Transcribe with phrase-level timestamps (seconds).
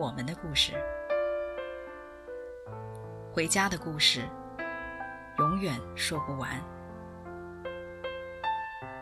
[0.00, 0.72] 我们的故事，
[3.34, 4.22] 回家的故事，
[5.36, 6.48] 永远说不完。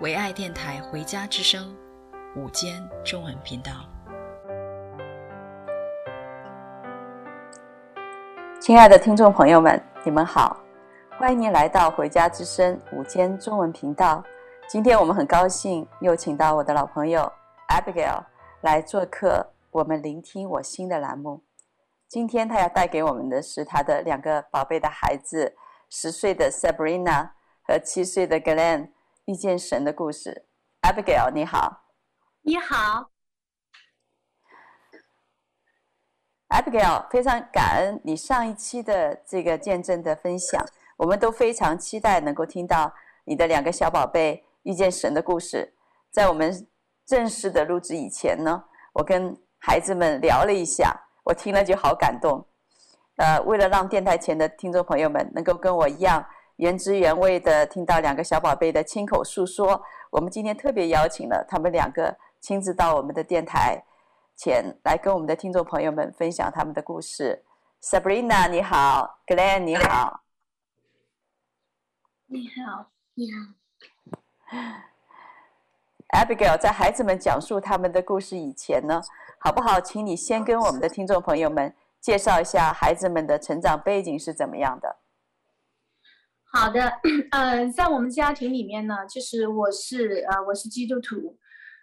[0.01, 1.73] 唯爱电台《回家之声》
[2.41, 3.71] 午间中文频道，
[8.59, 10.57] 亲爱的听众朋友们，你们好，
[11.17, 14.21] 欢迎您来到《回家之声》午间中文频道。
[14.67, 17.33] 今天我们很高兴又请到我的老朋友
[17.69, 18.25] Abigail
[18.63, 19.47] 来做客。
[19.79, 21.45] 我们聆听我心的栏目，
[22.09, 25.57] 今天他要带给我们的是他的两个宝贝的孩子，
[25.89, 27.31] 十岁的 Sabrina
[27.63, 28.91] 和七岁的 Glenn
[29.27, 30.47] 遇见神的故事。
[30.83, 31.85] Abigail，你好。
[32.43, 33.11] 你好。
[36.49, 40.61] Abigail，非常感恩你上一期的这个见证的分享，
[40.97, 42.93] 我们都非常期待能够听到
[43.25, 45.75] 你的两个小宝贝遇见神的故事。
[46.11, 46.67] 在我们
[47.07, 52.47] 正式的录制以前呢，我跟孩子们聊了一下，我听了就好感动。
[53.17, 56.25] 呃，为了让电台前的听众朋友们能够跟我一样
[56.57, 63.83] 原汁原味的听到两个小宝贝的亲口诉说，我们今天特别邀请了他们两个亲自到我们的电台
[64.37, 67.45] 前来跟我们的听众朋友们分享他们的故事。
[67.83, 70.21] Sabrina 你好，Glenn 你好，
[72.27, 74.89] 你好，你好。
[76.17, 79.03] Abigail 在孩子们讲述他们的故事以前呢，
[79.39, 79.79] 好不好？
[79.81, 84.97] 请你先跟我们的听众朋友们介绍一下孩子们的成长背景是怎么样的。
[86.51, 86.81] 好的，
[87.31, 91.37] 呃，在我们家庭里面呢，就是我是呃我是基督徒，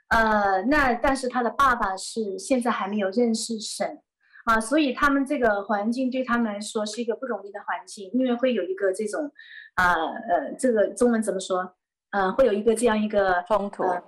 [0.08, 4.02] 呃，那但是他的爸爸是现在还没有认识神
[4.46, 9.32] 啊，所以他们这个环境对他们来说是一个不容易的环境，因为会有一个这种
[9.76, 11.76] 啊呃，呃这个中文怎么说？
[12.16, 14.02] 嗯，会有一个这样一个冲突，呃、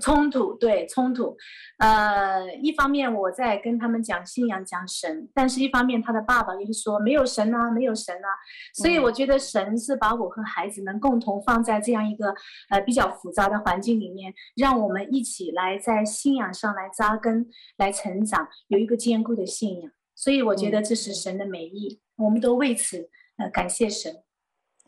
[0.00, 1.36] 冲突对冲突，
[1.78, 8.28] 呃，一方面我在跟他们讲信仰讲神，但是一方面他的爸爸又说没有神啊，没有神啊，
[8.72, 12.34] 所以我觉得神是把我和孩子们共同放在这样一个
[12.70, 17.46] 呃比较复杂的环境里面，让我们一起来在信仰上来扎根，
[17.76, 24.22] 来成长，有一个坚固的信仰，所以我觉得这是神的美意，嗯、我们都为此呃感谢神。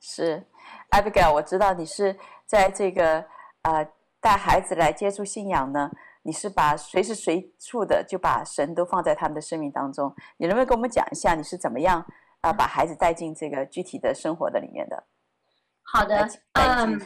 [0.00, 0.44] 是
[0.92, 2.16] ，Abigail，我知道你是。
[2.44, 3.24] 在这个
[3.62, 3.88] 呃
[4.20, 5.90] 带孩子来接触信仰呢，
[6.22, 10.14] 你是把随时随处的就把神都放在他们的生命当中。
[10.36, 11.98] 你能不能跟我们讲一下你是怎么样
[12.42, 15.02] 啊、呃、把孩子带进这个具体的生活的里面的？
[15.82, 17.00] 好的，嗯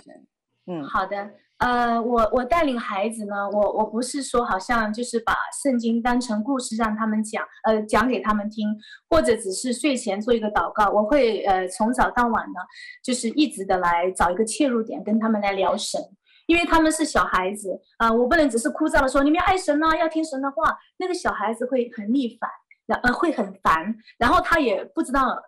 [0.67, 8.69] 嗯，好的，呃，我我带领孩子呢，我我不是说好像就是把圣经当成故事让他们讲，呃，讲给他们听，
[9.09, 10.91] 或者只是睡前做一个祷告。
[10.91, 12.61] 我会呃从早到晚呢，
[13.03, 15.99] 就是一直的来找一个切入点跟他们来聊神，
[16.47, 22.51] 因为他们是小孩子啊、我不能只是枯燥的说你们要爱神啊，要听神的话，那个小孩子会很逆反。
[22.87, 25.39] 然呃会很烦，然后他也不知道，呃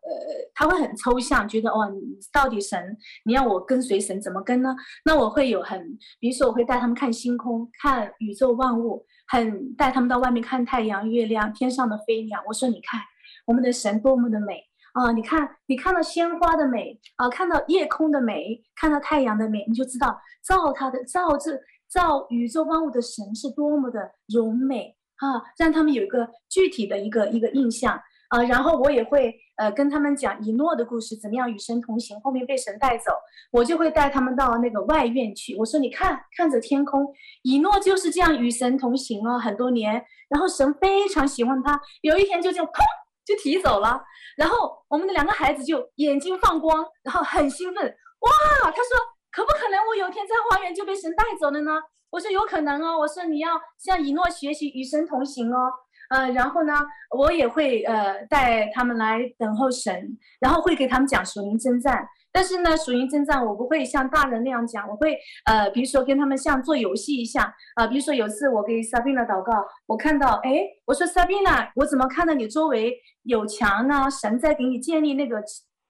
[0.54, 2.00] 他会很抽象，觉得哦，你
[2.32, 4.74] 到底神，你要我跟随神怎么跟呢？
[5.04, 5.80] 那我会有很，
[6.18, 12.42] 比如说我会带他们看星空，看宇宙万物，很带他们到外面看太阳、月亮、天上的飞鸟。
[12.46, 13.00] 我说你看，
[13.46, 14.60] 我们的神多么的美
[14.94, 15.12] 啊！
[15.12, 21.52] 你看，你看到鲜花的美啊，看到夜空的美，看到太阳的美，你就知道造他的造这
[21.88, 24.97] 造宇宙万物的神是多么的柔美。
[25.18, 28.00] 啊，让他们有一个具体的一个一个印象。
[28.28, 33.10] 啊，然后我也会呃跟他们讲以诺的故事，怎么样与神同行，后面被神带走，
[33.50, 35.56] 我就会带他们到那个外院去。
[35.56, 37.06] 我说你看，看着天空，
[37.40, 42.82] 以诺就是这样与神同行了很多年，然后神非常喜欢他，有一天就这样砰
[43.24, 43.98] 就提走了，
[44.36, 48.30] 然后我们的两个孩子就眼睛放光，然后很兴奋，哇，
[48.62, 48.90] 他说
[49.32, 51.72] 可不可能我有一天在花园就被神带走了呢？
[52.10, 55.70] 我说有可能哦，我说你要向以诺学习与神同行哦，
[56.10, 56.72] 呃，然后呢，
[57.16, 67.42] 我也会呃带他们来等候神，然后会给他们讲属灵征战，但是呢，属灵征战我不会像大人那样讲，我会呃，比如说跟他们像做游戏一下，
[67.74, 69.52] 啊、呃，比如说有次我给 Sabina 祷告，
[69.86, 72.94] 我看到，哎，我说 Sabina，我怎么看到你周围
[73.24, 74.10] 有墙呢？
[74.10, 75.42] 神在给你建立那个，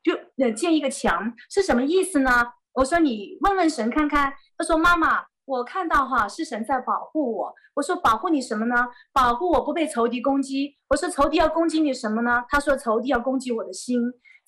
[0.02, 2.30] 就呃建一个墙是什么意思呢？
[2.72, 5.22] 我说你问问神看看，他说妈妈。
[5.48, 7.54] 我看到哈是神在保护我。
[7.74, 8.88] 我说保护你什么呢？
[9.12, 10.76] 保护我不被仇敌攻击。
[10.88, 12.44] 我说仇敌要攻击你什么呢？
[12.48, 13.98] 他说仇敌要攻击我的心。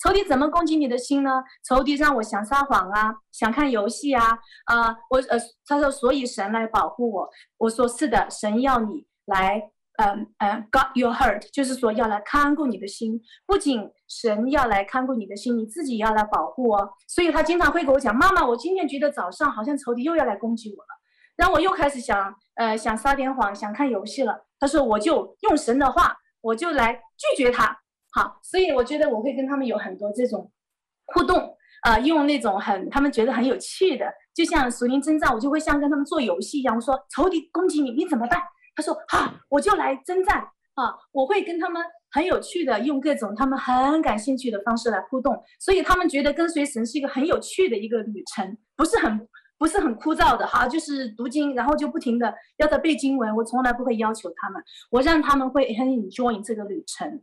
[0.02, 1.42] 仇敌怎么攻击你的心呢？
[1.66, 7.30] 仇敌让我想撒谎啊，想看游戏啊，啊、呃，我呃，他说所以神来保护我。
[7.56, 9.70] 我说是的，神要你来。
[10.00, 13.20] 嗯嗯，got your heart，就是说要来看顾你的心。
[13.46, 16.88] 不仅神要来看顾你的心，你自己也要来保护哦。
[17.06, 20.88] 所以他经常会跟我讲：“妈妈，我今天觉得早上好像仇敌又要来攻击我了。”
[21.36, 24.46] 然后我又开始想，呃，想撒点谎，想看游戏了。
[24.58, 27.76] 他说：“我就用神的话，我就来拒绝他。”
[28.12, 30.50] 好，所以我觉得我会跟他们有很多这种
[31.14, 36.74] 互动，呃，用那种很他们觉得很有趣的，就像属灵征战，我就会像跟他们做游戏一样。
[36.74, 38.40] 我说：“仇敌攻击你，你怎么办？”
[38.80, 40.38] 他说：“好，我就来征战
[40.74, 40.94] 啊！
[41.12, 49.28] 我会跟他们很有趣的，用各种他们很感兴趣的方式来互动，所以他们觉得跟随神是一个很有趣的一个旅程，不是很
[49.58, 53.36] 不是很枯燥的哈，就是读经，然后就不停的要他背经文。
[53.36, 57.22] 我从来不会要求他们，我让他们会很 enjoy 这个旅程。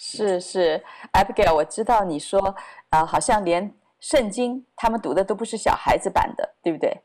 [0.00, 0.82] 是是
[1.12, 2.40] ，Abigail，我知道你说
[2.88, 7.02] 啊、呃，好像连圣经他们读的都不是小孩子版的，对不对？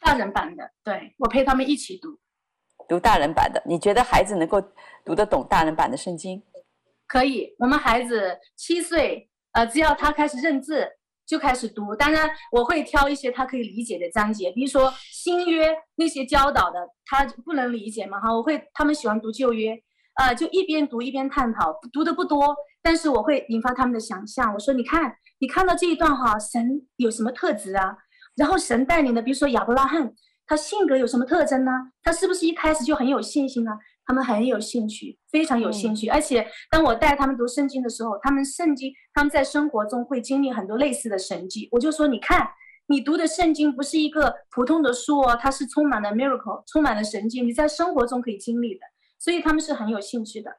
[0.00, 2.18] 大人版的，对，我陪他们一起读。”
[2.88, 4.60] 读大人版的，你觉得孩子能够
[5.04, 6.42] 读得懂大人版的圣经？
[7.06, 10.88] 可以，我们孩子七岁，呃，只要他开始认字，
[11.26, 11.94] 就开始读。
[11.94, 19.78] 当然，我会挑一些他可以理解的章节，比如说新约那些教导的，他不能理解嘛，哈，我会他们喜欢读旧约，
[20.16, 24.52] 呃，就一边读一边探讨，读的不多，但是我会引发他们的想象。
[24.54, 27.96] 我说，你看，你看到这一段哈，神有什么特质啊？
[28.34, 30.14] 然后神带领的，比如说亚伯拉罕。
[30.48, 31.70] 他性格有什么特征呢？
[32.02, 33.70] 他是不是一开始就很有信心呢？
[34.06, 36.08] 他们很有兴趣，非常有兴趣。
[36.08, 41.68] 嗯、而且当我带他们读圣经的时候，他们圣经他们在生活中会经历很多类似的神迹。
[41.70, 42.48] 我就说，你看，
[42.86, 48.80] 你读的圣经不是一个普通的书哦，它是充满了 miracle，充满了神迹，你在生活中可以经历的。
[49.18, 50.50] 所以他们是很有兴趣的。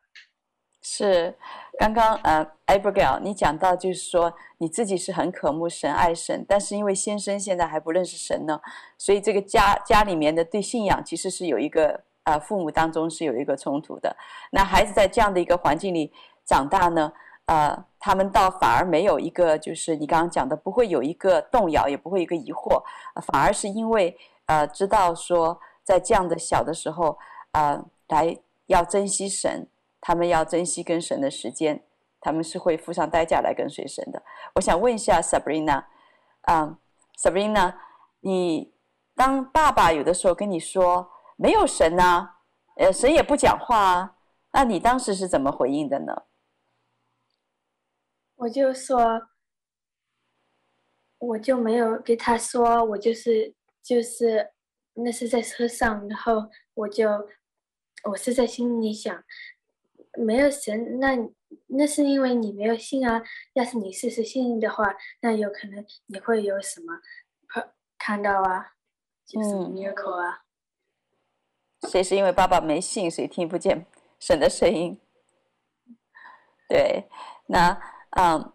[0.81, 1.37] 是，
[1.77, 8.61] 刚刚呃，Abigail，你讲到就是说你自己是很渴慕神、爱神，但是因为先生现在还不认识神呢，
[8.97, 14.15] 所以这个家家里面的对信仰其实是有一个呃，父母当中是有一个冲突的。
[14.51, 16.13] 那孩子在这样的一个环境里
[16.45, 17.11] 长大呢，
[17.47, 22.81] 呃，他们倒反而没有一个就是你刚刚讲的不会有一个动摇，也不会一个疑惑，
[23.21, 27.17] 反而是因为呃知道说在这样的小的时候
[27.51, 28.37] 呃来
[28.67, 29.67] 要珍惜神。
[30.09, 31.85] 他们要珍惜跟神的时间，
[32.19, 34.23] 他们是会付上代价来跟随神的。
[34.55, 35.85] 我想问一下 Sabrina，
[36.41, 36.79] 啊
[37.15, 37.75] ，Sabrina，
[38.21, 38.73] 你
[39.13, 42.39] 当爸爸有的时候跟你说没有神啊，
[42.77, 44.15] 呃，神也不讲话啊，
[44.51, 46.23] 那你当时是怎么回应的呢？
[48.37, 49.29] 我就说，
[51.19, 53.53] 我就没有给他说，我就是
[53.83, 54.53] 就是
[54.95, 57.07] 那是在车上，然后我就
[58.05, 59.23] 我是在心里想。
[60.17, 61.17] 没有神，那
[61.67, 63.23] 那是因为你没有信啊。
[63.53, 66.99] 要是你试试信的话，那有可能你会有什么
[67.97, 68.73] 看到啊，
[69.25, 70.41] 就是 miracle 啊。
[71.87, 73.85] 谁是因为爸爸没信，谁听不见
[74.19, 74.99] 神的声音？
[76.67, 77.07] 对，
[77.47, 77.79] 那
[78.11, 78.51] 嗯，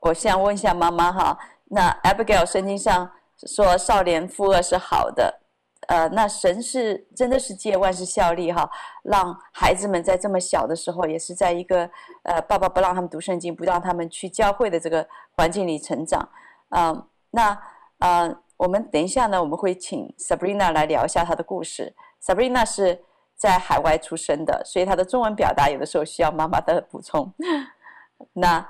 [0.00, 3.12] 我想问一下妈妈哈，那 Abigail 圣经上
[3.46, 5.42] 说少年负二是好的。
[5.88, 8.68] 呃，那神是真的是借万事效力哈，
[9.02, 11.88] 让孩子们在这么小的时候，也是在一个
[12.22, 16.28] 呃，爸爸不让他们读圣经，不让他们去教会的这个环境里成长。
[16.70, 17.58] 嗯、那
[17.98, 21.94] 呃，我们等一下呢，我们会请 Sabrina 来聊一下她的故事。
[22.22, 23.04] Sabrina 是
[23.36, 27.32] 在海外出生的，所以她的中文表达有的时候需要妈妈的补充。
[28.34, 28.68] 那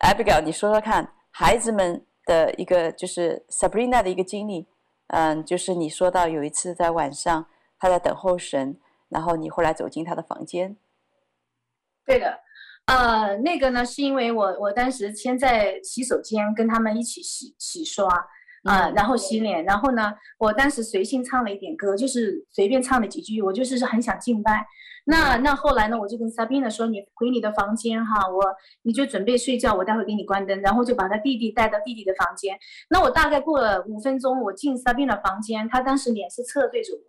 [0.00, 4.68] Abigail，你说说看，孩子们的一个就是 Sabrina 的一个经历。
[5.08, 7.46] 嗯，就是你说到有一次在晚上，
[7.78, 8.78] 他在等候神，
[9.08, 10.76] 然后你后来走进他的房间。
[12.04, 12.40] 对的，
[12.86, 18.08] 呃，那个呢，是因为我我当时先在洗手间跟他们一起洗洗刷
[18.64, 24.66] 啊、呃，然后洗脸，然后呢，我当时随性唱了一点歌，就是随便唱了几句，我就是很想敬拜。
[25.04, 28.40] 那那后来呢，我就跟 Sabina 说：“你回你的房间哈，我
[28.82, 32.56] 你就准备睡觉，我待会给你关灯。”然后就把他弟弟带到弟弟的房间。
[32.88, 37.02] 那我大概过了五分钟，我进 Sabina 房间，他当时脸是侧对着我，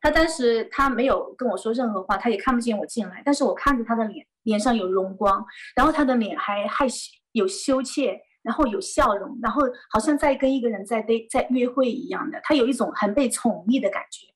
[0.00, 5.44] 他当时他没有跟我说任何话，他也看不见我进来，但是我看着他的脸，脸上有荣光，
[5.76, 14.26] 然后他的脸还害羞有羞怯，然后有笑容，然后好像在跟一个人在对在约会一样的，他有一种很被宠溺的感觉。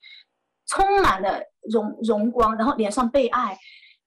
[0.70, 3.58] 充满了荣荣光，然后脸上被爱，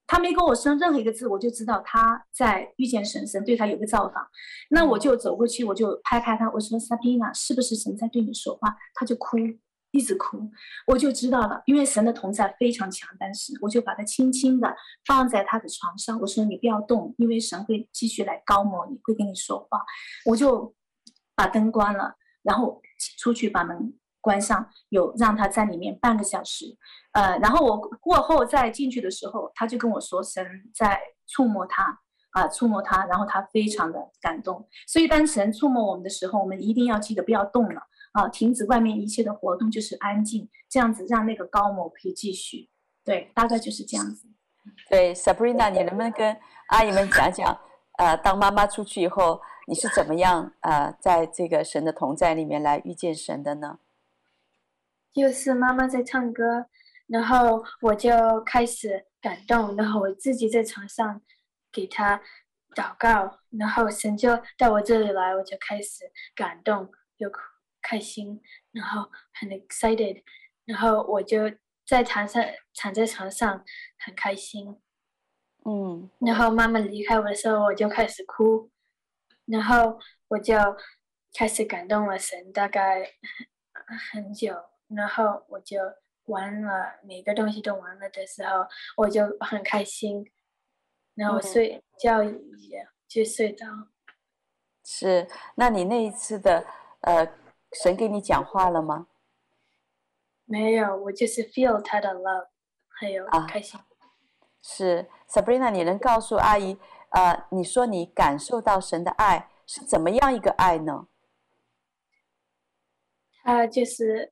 [0.08, 4.25] 他没跟我说任何一个字，我就知道他在遇见神，神对他有个造访。
[4.70, 9.38] 那我就走过去，我就拍拍他，我说：“Sabina，是不是神在对你说话？”他就哭，
[9.91, 10.50] 一直哭，
[10.88, 13.10] 我就知道了，因为神的同在非常强。
[13.20, 14.74] 但是我就把他轻轻的
[15.05, 19.82] 放在他的床上，我说你不要动，因为神会继续来高摩你，会跟你说话。
[20.25, 20.74] 我就
[21.36, 22.82] 把灯关了，然后
[23.20, 23.93] 出去把门
[24.24, 26.77] 关上，有让他在里面半个小时。
[27.12, 32.00] 呃，然后我过后再进去的时候，他就跟我说神在触摸他
[32.32, 34.68] 啊、触摸他，然后他非常的感动。
[34.88, 37.82] 所以当神触摸我们的时候，我们一定要记得不要动了。
[38.13, 42.70] 啊，停止外面一切的活动，就是安静，这样子让那个高某可以继续。
[43.03, 44.27] 对，大概就是这样子。
[44.89, 46.38] 对，Sabrina，你能不能跟
[46.68, 47.60] 阿姨们讲讲，
[47.98, 53.80] 呃，当妈妈出去以后，你是怎么样呃，在这个神的同在里面来遇见神的呢？
[55.13, 56.67] 就是妈妈在唱歌，
[57.08, 61.22] 然后我就开始感动，然后我自己在床上
[61.72, 62.22] 给她
[62.75, 67.39] 祷告，然后神就到我这里来，我就开始感动，又哭。
[67.86, 68.41] 开心，
[68.72, 70.24] 然后很 excited，
[70.63, 71.51] 然后我就
[71.86, 72.41] 在床上
[72.74, 73.62] 躺在床上
[74.00, 74.79] 很开心，
[75.65, 78.72] 嗯，然后妈妈离开我的时候，我就开始哭，
[79.48, 80.55] 然后我就
[81.34, 83.05] 开始感动了神，大概
[84.13, 84.55] 很久，
[84.96, 85.78] 然后我就
[86.26, 88.66] 完了，每个东西都完了的时候，
[88.98, 90.32] 我就很开心，
[91.16, 93.66] 然后我睡觉也就睡着。
[94.84, 96.66] 是，那你那一次的
[97.02, 97.28] 呃。
[97.76, 99.08] 神给你讲话了吗？
[100.46, 102.50] 没有，我就是 feel 他的 love，
[102.88, 103.80] 还有开心。
[103.80, 103.88] 啊、
[104.62, 106.78] 是 Sabrina，你能告诉阿姨，
[107.10, 111.08] 呃，你说你感受到神的爱是怎么样一个爱呢？
[113.42, 114.32] 他就是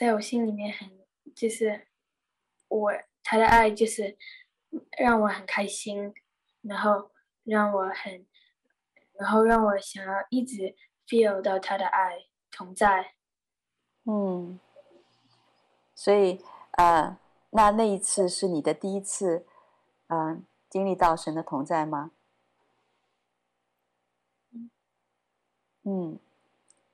[0.00, 0.90] 在我心里面很，
[1.36, 1.86] 就是
[2.68, 2.90] 我
[3.22, 4.16] 他的爱就是
[4.98, 6.14] 让我很开心，
[6.62, 7.10] 然后
[7.44, 8.26] 让我很，
[9.12, 10.74] 然后让我想要一直
[11.06, 12.26] feel 到他的爱。
[12.50, 13.14] 同在，
[14.04, 14.58] 嗯，
[15.94, 16.42] 所以
[16.72, 17.16] 呃，
[17.50, 19.46] 那那一次是你的第一次，
[20.08, 22.10] 嗯、呃，经历到神的同在吗？
[25.84, 26.18] 嗯，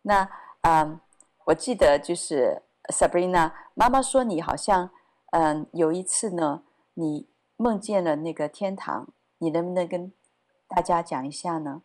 [0.02, 0.24] 那
[0.60, 1.00] 嗯、呃，
[1.46, 4.90] 我记得就是 Sabrina 妈妈说你好像
[5.32, 6.62] 嗯、呃、有一次呢，
[6.94, 10.12] 你梦见了那个天堂，你能不能跟
[10.68, 11.82] 大家讲一下呢？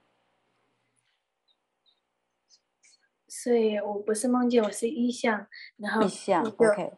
[3.27, 6.93] 所以我不是梦见，我是意象，然后意象，OK，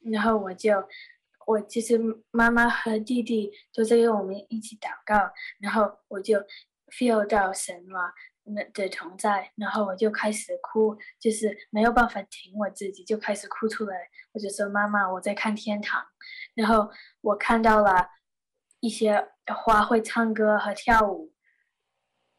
[0.00, 0.84] 然后我就，
[1.46, 1.98] 我其实
[2.30, 6.38] 妈妈和弟弟都在跟我们一起祷告，然后我就
[6.88, 8.12] feel 到神了那
[8.54, 16.04] 的同在，然后我就开始哭，就是没有办法停我自己，就开始哭出来，我就说妈妈，我在看天堂，
[16.54, 16.90] 然后
[17.20, 18.08] 我看到了
[18.80, 21.32] 一些花会唱歌和跳舞，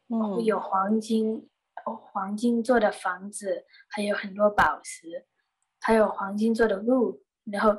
[0.08, 1.48] 嗯，有黄金。
[1.84, 5.26] 黄金做的房子，还有很多宝石，
[5.80, 7.76] 还有黄金做的路，然后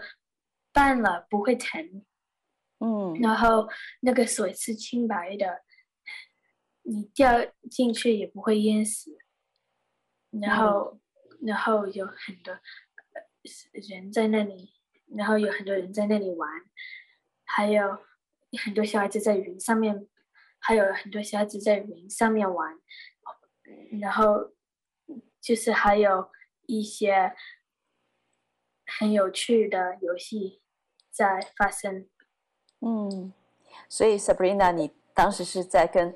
[0.73, 2.03] 绊了不会疼，
[2.79, 3.69] 嗯，然后
[4.01, 5.61] 那个水是清白的，
[6.83, 9.17] 你掉进去也不会淹死，
[10.29, 10.99] 然后，
[11.41, 12.57] 嗯、然后有很多
[13.73, 14.73] 人在那里，
[15.15, 16.49] 然后有很多人在那里玩，
[17.43, 17.99] 还有
[18.63, 20.07] 很多小孩子在云上面，
[20.59, 22.79] 还有很多小孩子在云上面玩。
[24.01, 24.51] 然后
[25.39, 26.29] 就是还有
[26.65, 27.33] 一些
[28.85, 30.61] 很有趣的游戏
[31.09, 32.09] 在发生。
[32.81, 33.33] 嗯，
[33.87, 36.13] 所以 Sabrina，你当时是在跟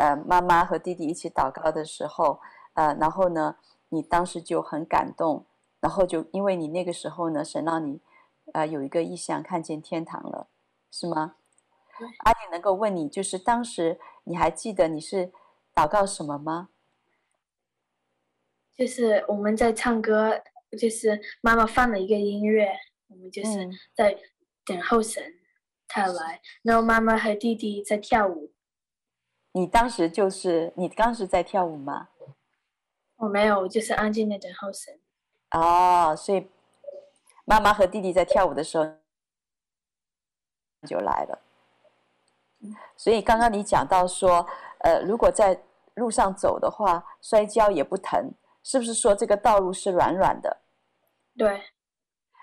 [0.00, 2.40] 呃妈妈和弟弟一起祷告的时候，
[2.72, 3.56] 呃，然后呢，
[3.90, 5.44] 你当时就很感动，
[5.78, 8.00] 然后就因为你那个时候呢，神让你
[8.54, 10.48] 呃有一个意象，看见天堂了，
[10.90, 11.36] 是吗？
[12.24, 15.30] 阿姨能够问你，就是当时你还记得你是
[15.74, 16.70] 祷告什么吗？
[18.74, 20.40] 就是我们在唱歌，
[20.78, 22.72] 就是妈妈放了一个音乐，
[23.08, 24.16] 我们就是在
[24.64, 25.22] 等候神
[25.86, 28.50] 他来，然后妈妈和弟弟在跳舞。
[29.52, 32.08] 你当时就是你当时在跳舞吗？
[33.16, 34.98] 我没有，我就是安静的等候神。
[35.50, 36.48] 哦，所以
[37.44, 38.84] 妈妈和弟弟在跳舞的时候
[40.86, 41.38] 就来了。
[42.96, 44.46] 所以刚刚你讲到说，
[44.80, 45.60] 呃，如果在
[45.94, 48.32] 路上走的话，摔跤也不疼。
[48.62, 50.58] 是不是说这个道路是软软的？
[51.36, 51.62] 对。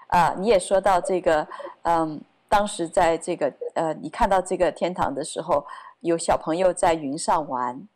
[0.08, 1.48] 啊，你也说到这个，
[1.84, 5.66] 嗯，当时在这个呃，你看到这个天堂的时候，
[6.00, 7.88] 有小朋友在云上玩，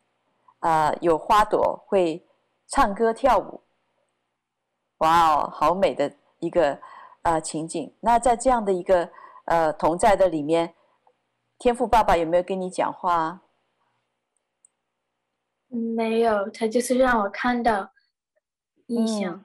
[0.60, 2.26] 啊，有花朵会
[2.66, 3.62] 唱歌跳舞，
[4.98, 6.78] 哇哦，好美的一个
[7.22, 7.94] 呃情景。
[8.00, 9.10] 那在这样的一个
[9.46, 10.74] 呃同在的里面，
[11.58, 13.40] 天赋爸爸有没有跟你讲话？
[15.68, 17.90] 没有，他就是让我看到。
[18.88, 19.44] 异象、嗯，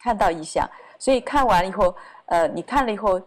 [0.00, 1.94] 看到异象，所以看完以后，
[2.26, 3.20] 呃，你看了以后，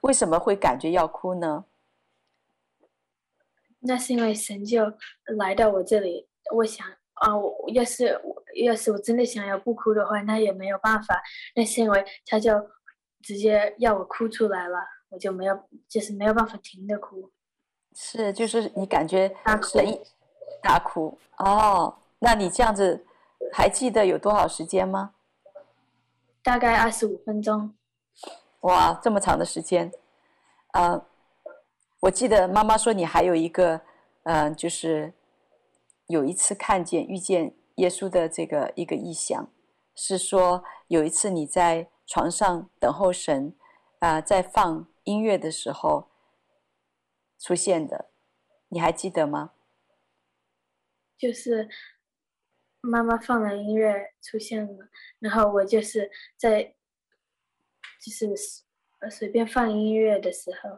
[0.00, 1.62] 为什么会感觉要哭呢？
[3.86, 4.82] 那是因为神就
[5.36, 11.22] 来到我这里，我想啊，我要是我要是我真的想要不哭的话，那也没有办法。
[11.54, 12.70] 那是因为他就
[13.20, 14.78] 直接要我哭出来了，
[15.10, 17.30] 我就没有，就是没有办法停的哭。
[17.94, 19.78] 是，就是你感觉大哭，
[20.62, 21.98] 大哭哦。
[22.20, 23.04] 那你这样子
[23.52, 25.14] 还记得有多少时间吗？
[26.42, 27.74] 大概二十五分钟。
[28.60, 29.92] 哇，这么长的时间，
[30.72, 31.04] 呃。
[32.04, 33.80] 我记得妈妈说你还有一个，
[34.24, 35.14] 嗯、就是
[36.06, 39.50] 有一次看见遇见耶稣的这个一个异象，
[39.94, 43.56] 是说有一次你在床上等候神，
[44.00, 46.10] 啊、在放音乐的时候
[47.38, 48.10] 出现的，
[48.68, 49.52] 你还记得吗？
[51.16, 51.70] 就是
[52.82, 56.74] 妈妈放了音乐出现了，然后我就是在
[57.98, 58.30] 就是
[59.10, 60.68] 随便放音乐的时候，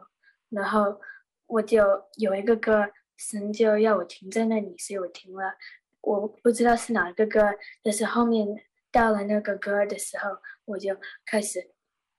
[0.47, 1.01] 然后。
[1.47, 1.83] 我就
[2.17, 5.55] 有一个歌，神就要我停在那里，所以我停了。
[6.01, 7.41] 我不知道是哪个歌，
[7.81, 8.47] 但是后面
[8.91, 11.71] 到了那个歌的时候，我就开始，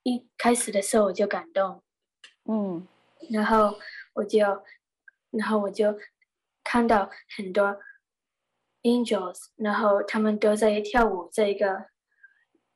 [0.03, 1.83] 一开始的时候我就感动，
[2.45, 2.87] 嗯，
[3.31, 3.79] 然后
[4.13, 4.63] 我就，
[5.31, 5.97] 然后我就
[6.63, 7.79] 看到很多
[8.83, 11.85] angels，然后他们都在跳舞，在一个，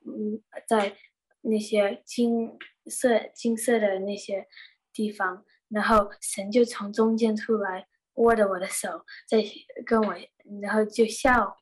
[0.04, 0.96] 嗯，在
[1.42, 4.48] 那些金色金色的那些
[4.92, 5.44] 地方。
[5.68, 9.42] 然后神就从中间出来，握着我的手，在
[9.84, 10.14] 跟我，
[10.60, 11.58] 然后就笑，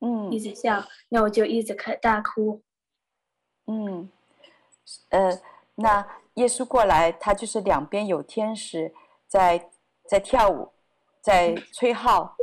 [0.00, 2.62] 嗯，一直笑，那我就一直开大哭，
[3.66, 4.10] 嗯，
[5.10, 5.40] 呃，
[5.76, 8.94] 那耶稣过来，他就是两边有天使
[9.26, 9.70] 在
[10.06, 10.72] 在跳舞，
[11.22, 12.36] 在吹号，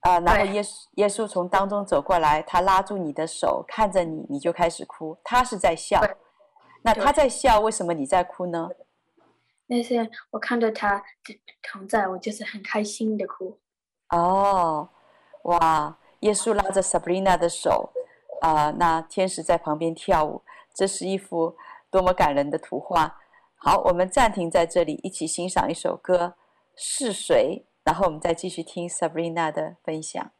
[0.00, 6.02] 啊、呃，然后耶稣耶稣从当中走过来，他拉住你的手，看着你，你就开始哭，他是在笑，
[6.82, 8.68] 那他在笑，为什么你在哭呢？
[9.68, 11.02] 那些我看到他
[11.62, 13.58] 躺在，我就是很开心的哭。
[14.10, 14.88] 哦，
[15.44, 15.96] 哇！
[16.20, 17.92] 耶稣拉着 Sabrina 的手，
[18.40, 20.42] 啊、那天使在旁边跳舞，
[20.74, 21.56] 这是一幅
[21.90, 23.20] 多么感人的图画。
[23.54, 26.26] 好，我们暂停在这里，一起欣赏一首歌
[26.74, 30.32] 《是谁》，然后我们再继续听 Sabrina 的分享。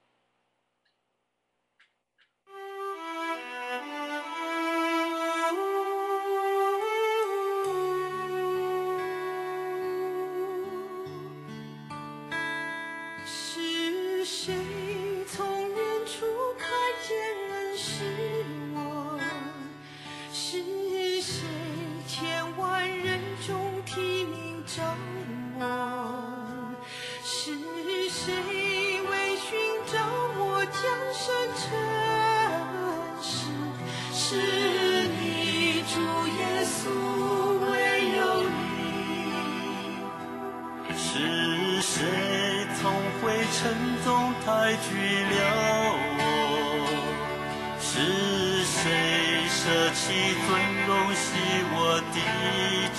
[50.08, 50.14] 惜
[50.46, 50.48] 尊
[50.86, 51.28] 荣惜
[51.70, 52.16] 我的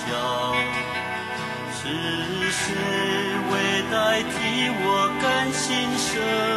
[0.06, 0.08] 脚
[1.74, 1.82] 世
[2.52, 2.62] 世
[3.50, 3.52] 为
[3.90, 6.49] 代替我甘心舍？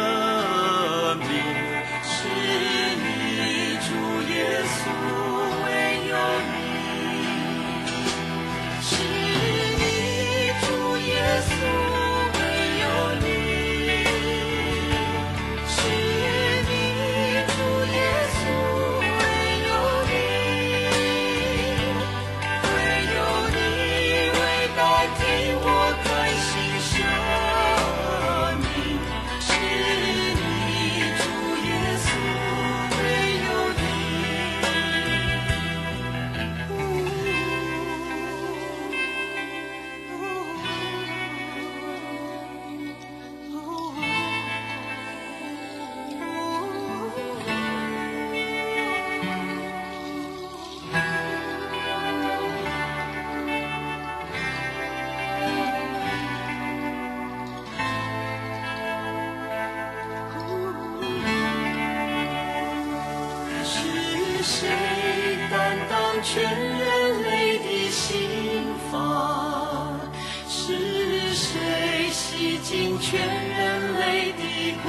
[66.24, 70.00] 全人类的心房
[70.48, 74.88] 是谁洗净全人类的过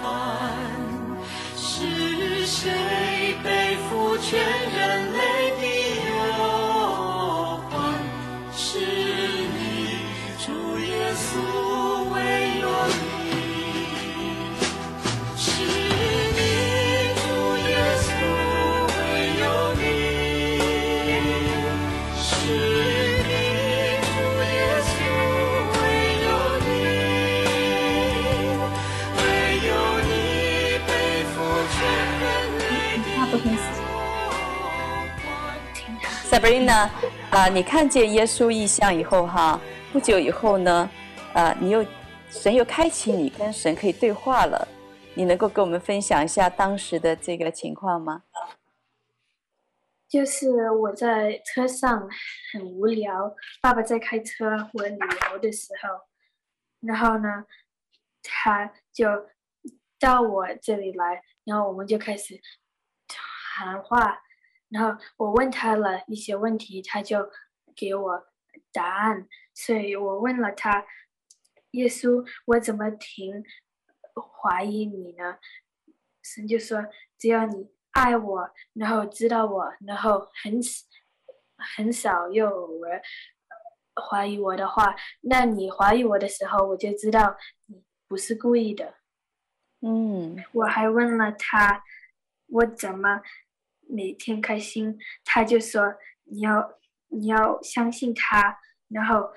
[0.00, 0.56] 犯？
[1.54, 2.72] 是谁
[3.44, 4.65] 背负全
[36.46, 36.88] Sabrina，
[37.32, 39.60] 啊，你看见耶稣异象以后哈，
[39.92, 40.88] 不久以后呢，
[41.34, 41.84] 啊，你又
[42.30, 44.68] 神又开启你跟神可以对话了，
[45.14, 48.22] 你能够跟我们分享一下当时的这个情况吗？
[50.08, 52.08] 就是我在车上
[52.52, 54.98] 很无聊，爸爸在开车，我旅
[55.32, 56.06] 游的时候，
[56.78, 57.44] 然后呢，
[58.22, 59.08] 他就
[59.98, 62.40] 到我这里来，然后我们就开始
[63.08, 64.22] 谈话。
[64.68, 67.30] 然后我问他了一些问题，他就
[67.74, 68.26] 给我
[68.72, 69.28] 答案。
[69.54, 70.84] 所以我问了他
[71.72, 73.44] ：“耶稣，我怎么停
[74.14, 75.38] 怀疑你呢？”
[76.20, 76.84] 神就说
[77.16, 80.60] ：“只要你爱我，然后知道我，然后很
[81.76, 83.00] 很少又偶尔
[84.10, 88.94] 怀疑我的话，那你怀疑我的时候，我就知道你不是故意的。”
[89.80, 91.84] 嗯，我还问了他
[92.48, 93.22] ：“我怎么？”
[93.88, 95.94] 每天开心，他就说
[96.24, 99.30] 你要你要相信他，然后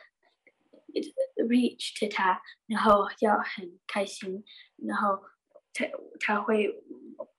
[1.48, 4.44] reach to 他，然后要很开心，
[4.78, 5.20] 然后
[5.74, 5.86] 他
[6.20, 6.68] 他会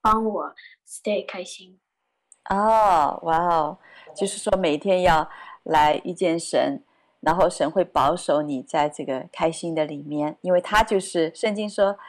[0.01, 0.55] 帮我
[0.87, 1.79] stay 开心。
[2.49, 3.77] 哦，哇哦，
[4.15, 5.29] 就是说每天要
[5.63, 6.83] 来遇见神，
[7.19, 11.99] 然后神会保守你在这个开心的里面，因为他就是圣经说，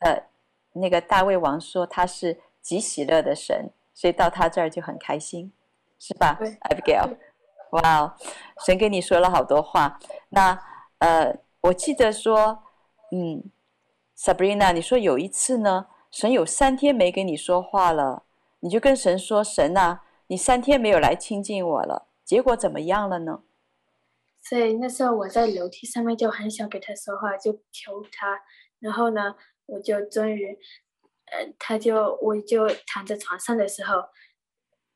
[0.00, 0.28] 呃，
[0.72, 3.70] 那个大卫王说他是极喜乐的神。
[4.00, 5.52] 所以到他这儿就很开心，
[5.98, 6.38] 是吧
[6.70, 7.18] ，Abigail？
[7.72, 8.14] 哇哦，
[8.64, 9.98] 神跟你说了好多话。
[10.30, 10.58] 那
[11.00, 12.62] 呃，我记得说，
[13.12, 13.50] 嗯
[14.16, 18.22] ，Sabrina，你说有一次呢，神有三天没跟你说话了，
[18.60, 23.42] 你就跟神说：“神啊，你三天没有来亲近我了。”结果怎么样了呢？
[24.40, 28.40] 所以那时候我在楼梯上面就很想给他说话，就求他。
[28.78, 29.34] 然后呢，
[29.66, 30.58] 我就终于。
[31.30, 34.04] 呃，他就我就躺在床上的时候，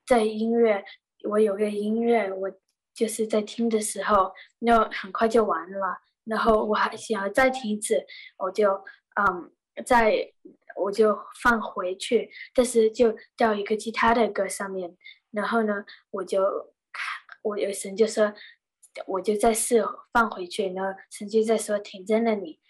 [0.07, 0.85] 在音乐，
[1.29, 2.51] 我有个音乐，我
[2.93, 5.99] 就是在听的时候，那很快就完了。
[6.25, 8.05] 然后我还想要再听一次，
[8.39, 8.73] 我就
[9.17, 9.53] 嗯，
[9.85, 10.33] 再
[10.77, 14.97] 我就放回去，但是就到一个其他的歌上面。
[15.31, 16.43] 然后呢，我就
[16.93, 17.03] 看，
[17.43, 18.33] 我有神就说，
[19.07, 22.61] 我就再试放回去，然后神就在说停在那里。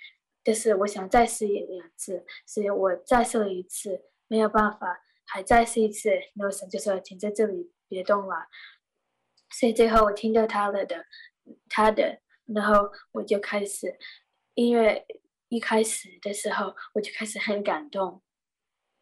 [0.44, 8.46] 就是我想再试一两次，所以我再试了一次，没有办法，还再试一次，然后神就说停在这里，别动了。
[9.50, 11.06] 所以最后我听到他了的，
[11.68, 13.98] 他的，然后我就开始，
[14.54, 15.06] 音乐
[15.48, 18.22] 一开始的时候我就开始很感动，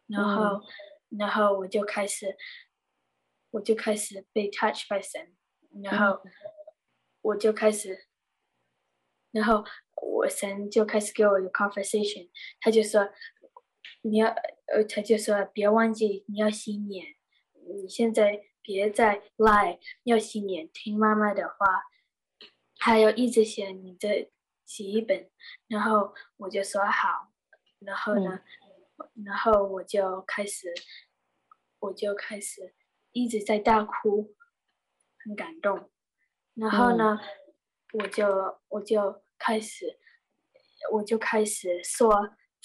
[0.07, 2.37] 然后，嗯、然后我就开始，
[3.51, 5.35] 我就开始被 touch by 神，
[5.83, 6.21] 然后
[7.21, 8.07] 我就开始，
[9.33, 9.65] 然后。
[10.05, 13.07] 我神就开始给我有 conversation，他就说
[14.01, 14.27] 你要，
[14.65, 17.15] 呃，他就说别忘记你要洗脸，
[17.53, 21.55] 你现在别再赖，要洗脸，听妈妈的话，
[22.77, 24.29] 还要一直写你的
[24.65, 25.29] 记忆本，
[25.67, 27.31] 然后我就说好，
[27.79, 28.41] 然后呢，
[28.97, 30.73] 嗯、然后我就开始，
[31.79, 32.73] 我就开始
[33.13, 34.35] 一直在大哭，
[35.23, 35.89] 很感动，
[36.55, 39.99] 然后呢，嗯、我就我就开始。
[40.91, 42.11] 我就开始说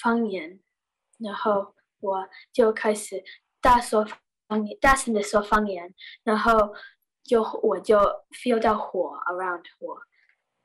[0.02, 0.58] 方言，
[1.20, 3.22] 然后我就开始
[3.60, 4.04] 大说
[4.48, 6.74] 方言，大声的说方言，然后
[7.22, 7.96] 就我就
[8.32, 10.02] feel 到火 around 我，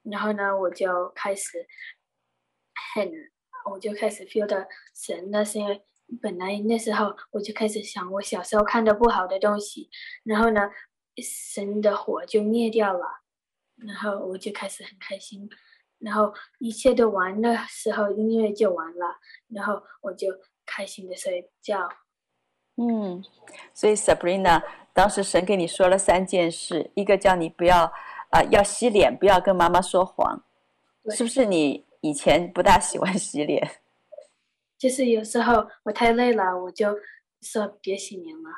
[0.02, 1.68] 然后呢，我就开始
[2.96, 3.08] 很，
[3.72, 4.58] 我就开始 feel 到
[4.96, 5.86] 神，那是因为
[6.20, 9.92] 本来那时候我就开始想我小时候看的不好的东西，
[10.24, 10.62] 然后呢，
[11.22, 13.22] 神的火就灭掉了，
[13.76, 15.48] 然后我就开始很开心。
[16.04, 20.28] 然后一切都完的时候，音乐就完了，然后我就
[20.66, 21.88] 开心的睡觉。
[22.76, 23.24] 嗯，
[23.74, 24.62] 所以 Sabrina，
[24.92, 27.86] 当时神给你说了三件事，一个叫你不要
[28.30, 30.44] 啊、呃，要洗脸，不要跟妈妈说谎，
[31.12, 31.46] 是不是？
[31.46, 33.66] 你以前不大喜欢洗脸？
[34.78, 36.94] 就是有时候我太累了，我就
[37.42, 38.50] 说别洗脸了。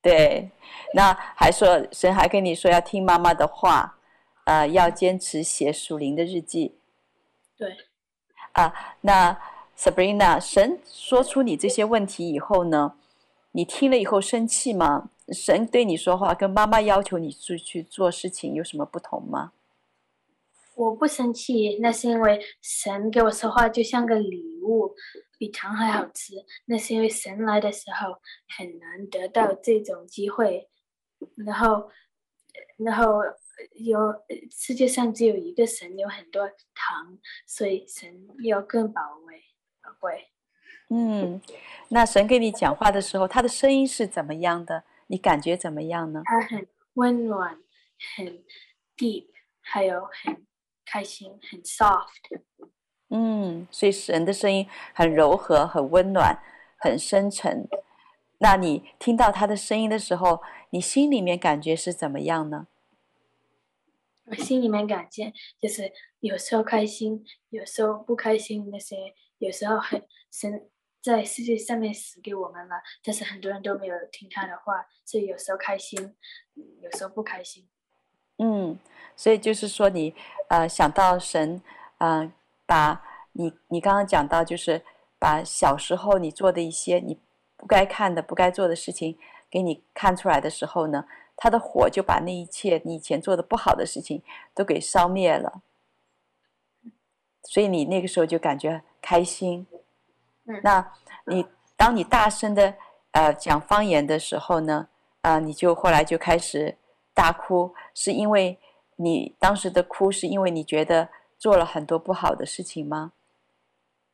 [0.00, 0.50] 对，
[0.94, 3.98] 那还说神还跟你说要听妈妈的话，
[4.44, 6.76] 呃，要坚持写属灵的日记。
[7.56, 7.76] 对，
[8.52, 9.38] 啊，那
[9.76, 12.96] Sabrina，神说出你这些问题以后呢，
[13.52, 15.10] 你听了以后生气吗？
[15.28, 19.52] 神对你说话跟妈妈要求你出去做事情有什么不同吗？
[20.74, 24.94] 我不生气，那是因为神给我说话就像个礼物，
[25.38, 26.34] 比糖还好吃。
[26.64, 28.18] 那是因为神来的时候
[28.56, 30.68] 很难得到这种机会，
[31.36, 31.90] 然后，
[32.78, 33.20] 然后。
[33.74, 33.98] 有
[34.50, 39.42] 世界上只有一个神，有很多糖，所以神要更宝贵。
[39.82, 40.28] 宝贵。
[40.90, 41.40] 嗯，
[41.88, 44.84] 那神跟你讲话的时候，他的声音是怎么样的？
[45.06, 46.22] 你感觉怎么样呢？
[46.24, 47.58] 他很温暖，
[48.16, 48.44] 很
[48.96, 49.28] deep，
[49.60, 50.46] 还有很
[50.84, 52.42] 开心，很 soft。
[53.08, 56.42] 嗯，所以神的声音很柔和、很温暖、
[56.78, 57.68] 很深沉。
[58.38, 62.66] 那你听到他的声音的时候，你心里面感觉是怎么样呢？
[64.32, 68.70] 我心里面感觉就是有时候开心，有时候不开心。
[68.72, 68.96] 那些
[69.36, 70.70] 有时候很神
[71.02, 76.14] 在世界上面死给我们了，但是很多人都没有听他的话，所以有时候开心，
[76.80, 77.68] 有时候不开心。
[78.38, 78.78] 嗯，
[79.14, 80.14] 所以就是说你
[80.48, 81.62] 呃想到神，
[81.98, 82.32] 嗯、呃，
[82.64, 84.82] 把你你刚刚讲到就是
[85.18, 87.20] 把小时候你做的一些你。
[87.54, 89.16] 不该看的、不该做的事情，
[89.48, 91.06] 给你看出来的时候呢，
[91.42, 94.22] 他的火就把那一切你以前做的不好的事情
[94.54, 95.60] 都给烧灭了。
[97.42, 99.66] 所以你那个时候就感觉开心。
[100.44, 100.92] 嗯那
[101.26, 101.44] 你
[101.76, 102.76] 当你大声的
[103.10, 104.86] 呃讲方言的时候呢，
[105.22, 106.76] 啊、呃，你就后来就开始
[107.12, 108.60] 大哭，是因为
[108.94, 113.14] 你当时的哭是因为你觉得做了很多不好的事情吗？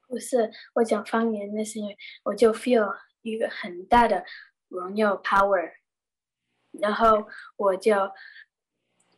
[0.06, 2.96] 不是，我讲方言那是因为我就 feel。
[3.22, 4.24] 一个很大的
[4.68, 5.72] 荣耀 power，
[6.88, 7.92] 然后我就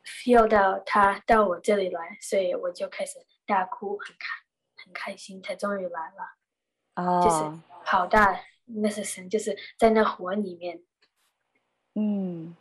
[0.04, 6.34] feel 到他到我这里来，所以我就开始大哭，很开很开心，他终于来了。
[6.96, 10.82] 哦，就是好大，那是神，就是在那火里面。
[11.94, 12.56] 嗯，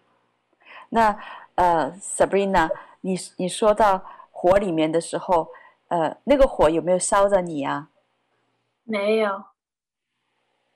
[0.89, 1.19] 那
[1.55, 2.69] 呃，Sabrina，
[3.01, 5.51] 你你说到火里面的时候，
[5.87, 7.89] 呃，那个火有没有烧着你啊？
[8.83, 9.45] 没有。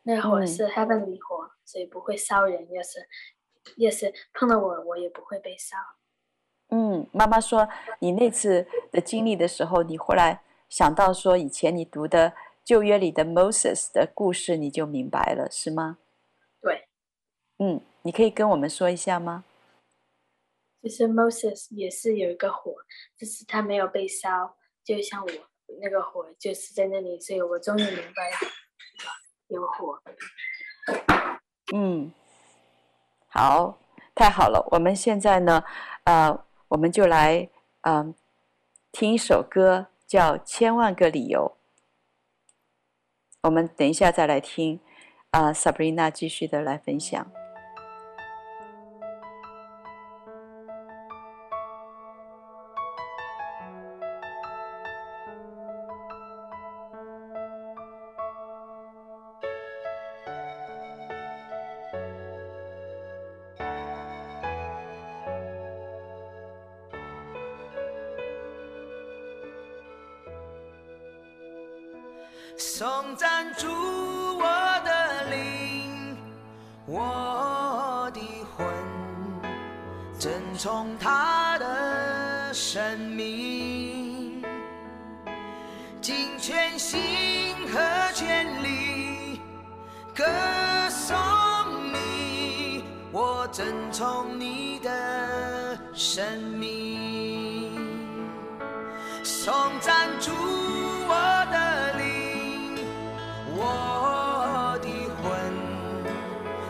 [0.01, 2.69] 那火是 heavenly 火，嗯，所以不会烧人。
[2.71, 3.07] 要是
[3.77, 5.77] 要是碰到我，我也不会被烧。
[6.69, 7.67] 嗯，妈妈说
[7.99, 15.97] 你那次的经历的时候，你后来想到说以前你读的旧约里的 Moses 的故事，你就明白了，是吗？
[16.61, 16.87] 对。
[17.59, 19.43] 嗯，你可以跟我们说一下吗？
[20.81, 22.75] 其实 Moses 也是有一个火，
[23.17, 25.31] 就是他没有被烧，就像我
[25.81, 28.37] 那个火就是在那里，所以我终于明白了。
[29.47, 30.01] 有火，
[31.73, 32.11] 嗯，
[33.35, 33.79] 好，
[34.13, 34.63] 太好了。
[34.73, 35.63] 我们现在呢，
[36.03, 37.49] 呃，我们就来，
[37.81, 38.13] 嗯、
[38.91, 41.57] 听一首歌，叫《千万个理由》。
[43.41, 44.79] 我们等一下再来听，
[45.31, 47.25] 啊、，Sabrina 继续的来分享。
[81.59, 84.43] 的生命，
[86.01, 87.79] 尽全心和
[88.13, 89.41] 全力
[90.15, 90.23] 歌
[90.89, 91.15] 颂
[91.91, 96.23] 你，我珍崇你的生
[96.59, 97.71] 命，
[99.23, 100.31] 颂赞主
[101.07, 101.13] 我
[101.51, 102.03] 的灵。
[103.55, 104.87] 我的
[105.21, 105.29] 魂，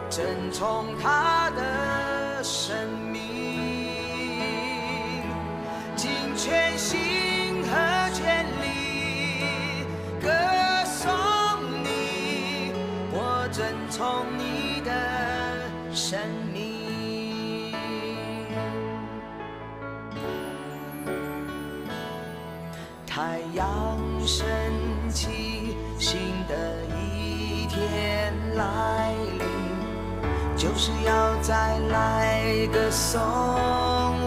[0.10, 1.62] 珍崇他的
[16.14, 16.22] 生
[16.54, 17.74] 命。
[23.08, 23.98] 太阳
[24.28, 24.46] 升
[25.10, 25.76] 起。
[25.98, 26.54] 新的
[27.00, 33.20] 一天来临，就是要再来歌颂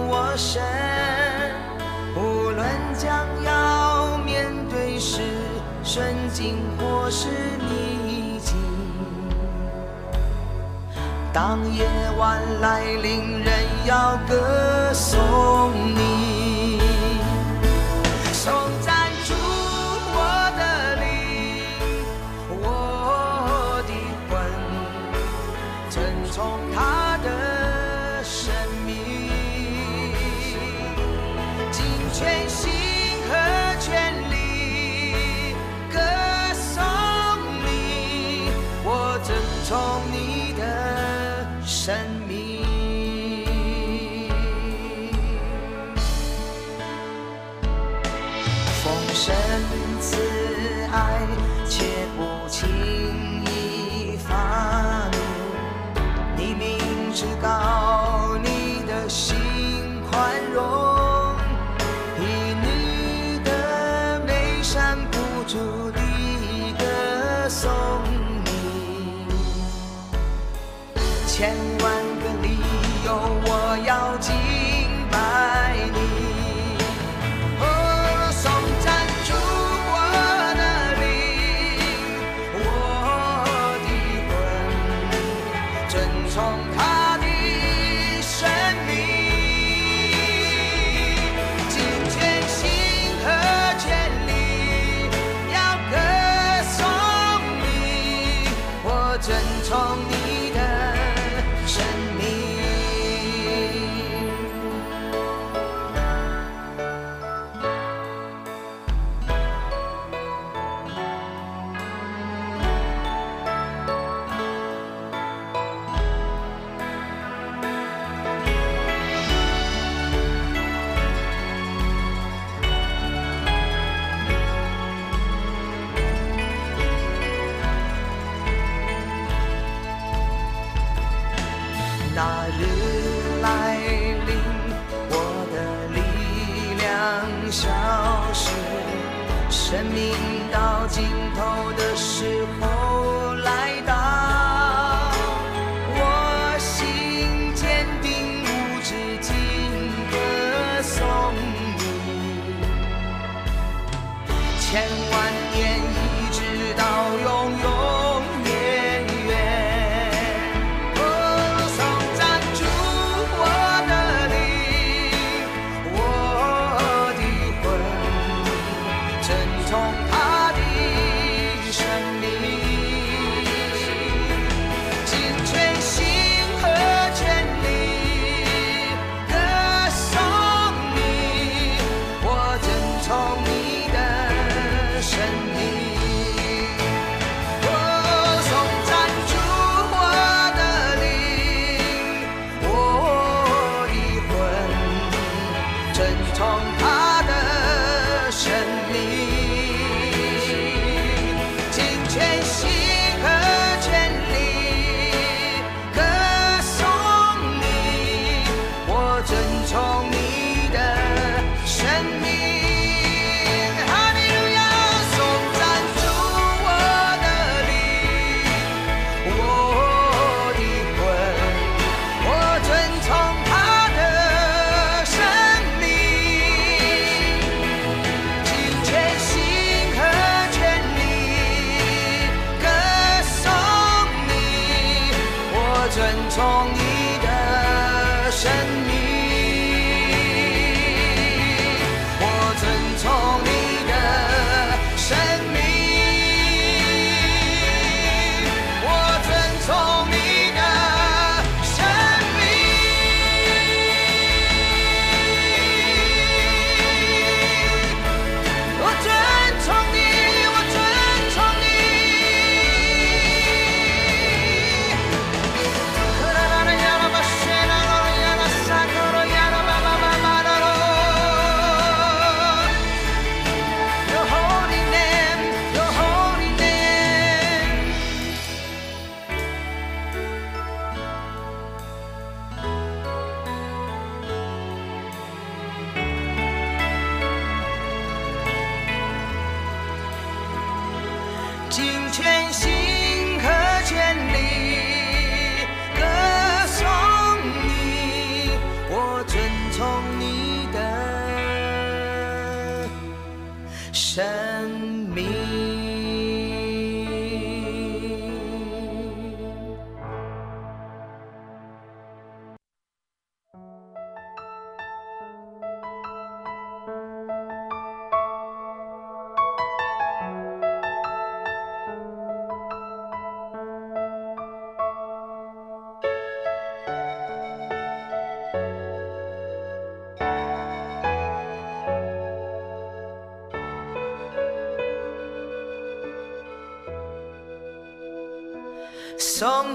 [0.09, 0.61] 我神。
[2.16, 2.66] 无论
[2.99, 5.20] 将要面对是
[5.85, 8.06] 顺境或是逆
[11.37, 11.85] 当夜
[12.16, 13.53] 晚来临，人
[13.85, 16.81] 要歌颂你。
[48.87, 49.35] 风神
[50.01, 50.16] 慈
[50.92, 51.27] 爱，
[51.68, 51.83] 却
[52.16, 52.68] 不轻
[53.44, 55.18] 易发怒。
[56.37, 57.86] 你明知道。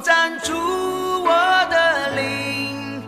[0.02, 1.30] 占住我
[1.70, 3.04] 的灵，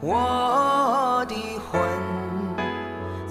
[0.00, 1.34] 我的
[1.70, 1.80] 魂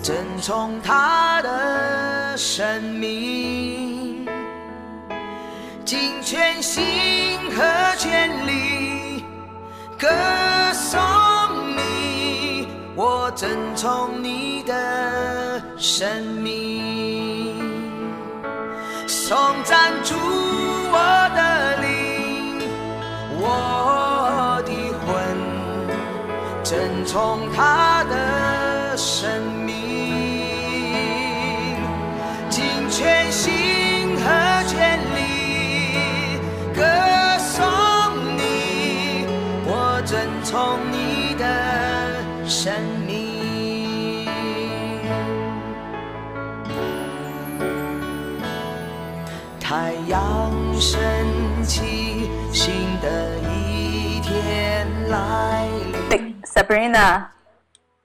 [0.04, 4.28] 正从他的生命，
[5.86, 7.64] 尽全心和
[7.97, 9.24] 全力
[9.97, 10.08] 歌
[10.74, 11.00] 颂
[11.78, 16.39] 你，我正从你的生命。
[27.04, 29.28] 从他的生
[29.66, 29.74] 命，
[32.48, 35.98] 尽全心和全力
[36.76, 36.84] 歌
[37.40, 37.66] 颂
[38.38, 39.26] 你，
[39.66, 41.44] 我遵从你的
[42.48, 42.72] 生
[43.08, 44.28] 命。
[49.60, 51.00] 太阳升
[51.64, 53.08] 起，新的
[53.50, 55.49] 一天来。
[56.60, 57.30] Sabrina，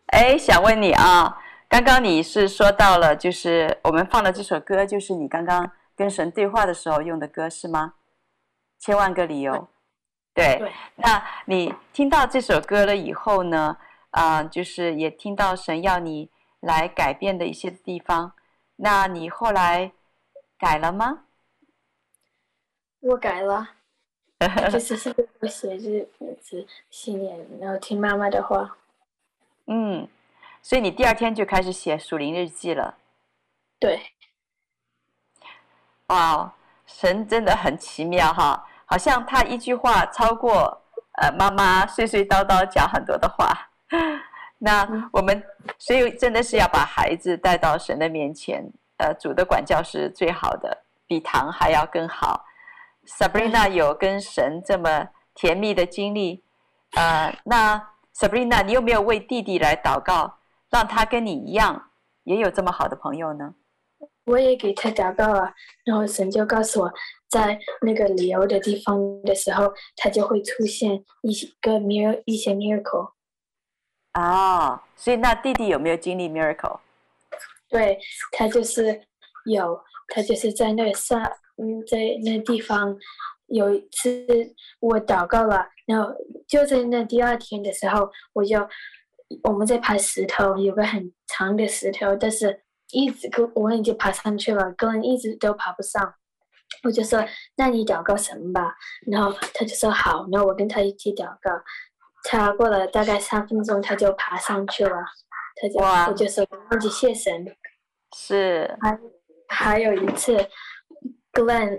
[0.07, 7.95] 哎，想问你啊，刚刚你是说到了，就是我们放的这首歌，就是你刚刚跟神对话的时候用的歌，是吗？
[8.79, 9.67] 千万个理由，
[10.33, 10.57] 对。
[10.59, 10.73] 对。
[10.95, 13.77] 那你听到这首歌了以后呢？
[14.11, 16.31] 啊、呃，就是也听到神要你
[16.61, 18.35] 来改变的一些地方，
[18.77, 19.91] 那你后来
[20.57, 21.25] 改了吗？
[23.01, 23.71] 我改了。
[24.71, 26.09] 就是是我写日
[26.41, 28.77] 子信念，然后听妈妈的话。
[29.67, 30.09] 嗯，
[30.63, 32.97] 所以你第二天就开始写属灵日记了。
[33.79, 34.01] 对。
[36.09, 36.53] 哇，
[36.87, 40.83] 神真的很奇妙哈，好像他一句话超过
[41.13, 43.71] 呃妈妈碎碎叨叨讲很多的话。
[44.59, 45.43] 那我们
[45.79, 48.65] 所以真的是要把孩子带到神的面前，
[48.99, 52.45] 呃，主的管教是最好的，比糖还要更好。
[53.07, 56.43] Sabrina 有跟神这么甜蜜的经历，
[56.97, 60.39] 呃，那 Sabrina，你有没有为弟弟来祷告，
[60.71, 61.91] 让他跟你一样，
[62.25, 63.55] 也有这么好的朋友呢？
[64.25, 65.53] 我也给他祷告了，
[65.85, 66.93] 然后神就告诉我，
[67.29, 73.13] 在那个旅游的地方的时候，他就会出现一个 mir 一些 miracle。
[74.15, 76.79] 哦，所以那弟弟有没有经历 miracle？
[77.69, 77.99] 对，
[78.33, 79.03] 他就是
[79.45, 81.23] 有，他就是在那上。
[81.57, 82.99] 嗯，在那地方
[83.47, 84.27] 有一次
[84.81, 86.11] 我祷告了，然后
[86.49, 88.59] 就在那第二天的时候，我就
[89.45, 96.15] 我们在爬石头，有个很长的石头，但是一直跟我已经爬上去了，个人一直都爬不上。
[96.83, 97.25] 我就说
[97.57, 98.75] ：“那你祷告神吧。”
[99.07, 101.53] 然后他就说：“好。”然后我跟他一起祷告，
[102.25, 104.97] 他过了大概三分钟，他就爬上去了。
[105.55, 107.47] 他就我就说：“忘记谢神。”
[108.17, 108.77] 是。
[109.55, 110.37] 还有一次。
[111.35, 111.77] Glenn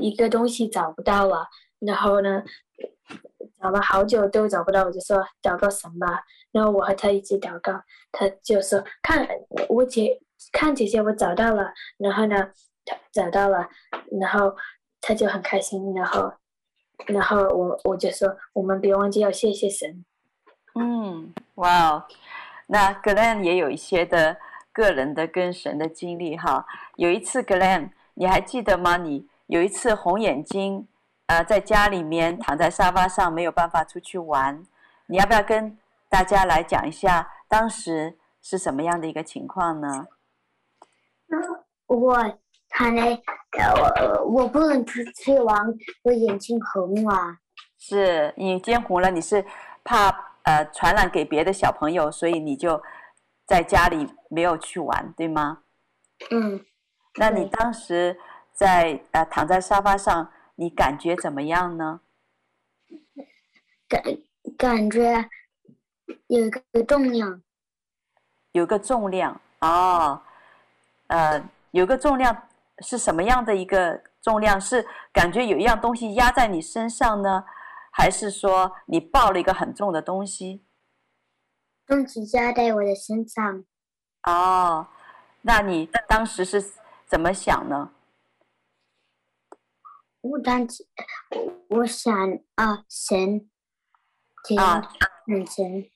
[0.00, 1.46] 一个东西找不到了，
[1.80, 2.42] 然后呢，
[3.60, 6.24] 找了好久都找不到，我就说祷告神吧。
[6.50, 7.78] 然后我和他一起祷告，
[8.10, 9.28] 他就说看
[9.68, 10.18] 我姐
[10.50, 12.50] 看姐姐我找到了，然后呢，
[12.86, 13.68] 他找到了，
[14.18, 14.56] 然后
[15.02, 16.32] 他就很开心，然后
[17.04, 20.06] 然后我我就说我们别忘记要谢谢神。
[20.74, 22.06] 嗯，哇哦，
[22.68, 24.38] 那 Glen 也有一些的
[24.80, 26.64] 个人的跟神的经历哈。
[26.96, 27.90] 有一次 Glenn。
[28.14, 28.98] 你还记得吗？
[28.98, 30.86] 你有一次红眼睛，
[31.26, 34.62] 呃，在家里面躺在沙发上，没有办法出去玩。
[35.06, 40.08] 你要不要跟大家来讲一下当时是什么样的一个情况呢？
[41.86, 42.14] 我
[42.68, 43.18] 躺在，
[43.80, 45.56] 我，我不能出去玩，
[46.02, 47.38] 我眼睛红了。
[47.78, 49.42] 是你眼睛红了，你是
[49.82, 50.10] 怕
[50.42, 52.82] 呃传染给别的小朋友，所以你就
[53.50, 55.64] 在家里没有去玩，对吗？
[56.30, 56.64] 嗯。
[57.16, 58.16] 那你当时
[58.52, 62.00] 在呃躺在沙发上，你感觉怎么样呢？
[63.88, 64.00] 感
[64.56, 65.28] 感觉
[66.28, 67.42] 有一个重量，
[68.52, 70.22] 有个重量哦，
[71.08, 71.42] 呃，
[71.72, 72.46] 有个重量
[72.78, 74.60] 是什么样的一个重量？
[74.60, 77.44] 是感觉有一样东西压在你身上呢，
[77.90, 80.64] 还是说你抱了一个很重的东西？
[81.90, 83.64] 东西压在我的身上。
[84.22, 84.86] 哦，
[85.42, 86.72] 那你当时是？
[87.10, 87.90] 怎么想呢？
[90.20, 90.86] 我当时，
[91.66, 92.14] 我想
[92.54, 93.50] 啊，神，
[94.56, 94.92] 啊，
[95.26, 95.90] 神，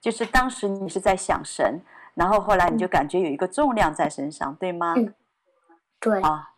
[0.00, 1.82] 就是当时你是在想神，
[2.14, 4.94] 然后后来你就感觉有一个重量在身上，嗯、对吗？
[4.96, 5.12] 嗯，
[5.98, 6.22] 对。
[6.22, 6.52] 啊，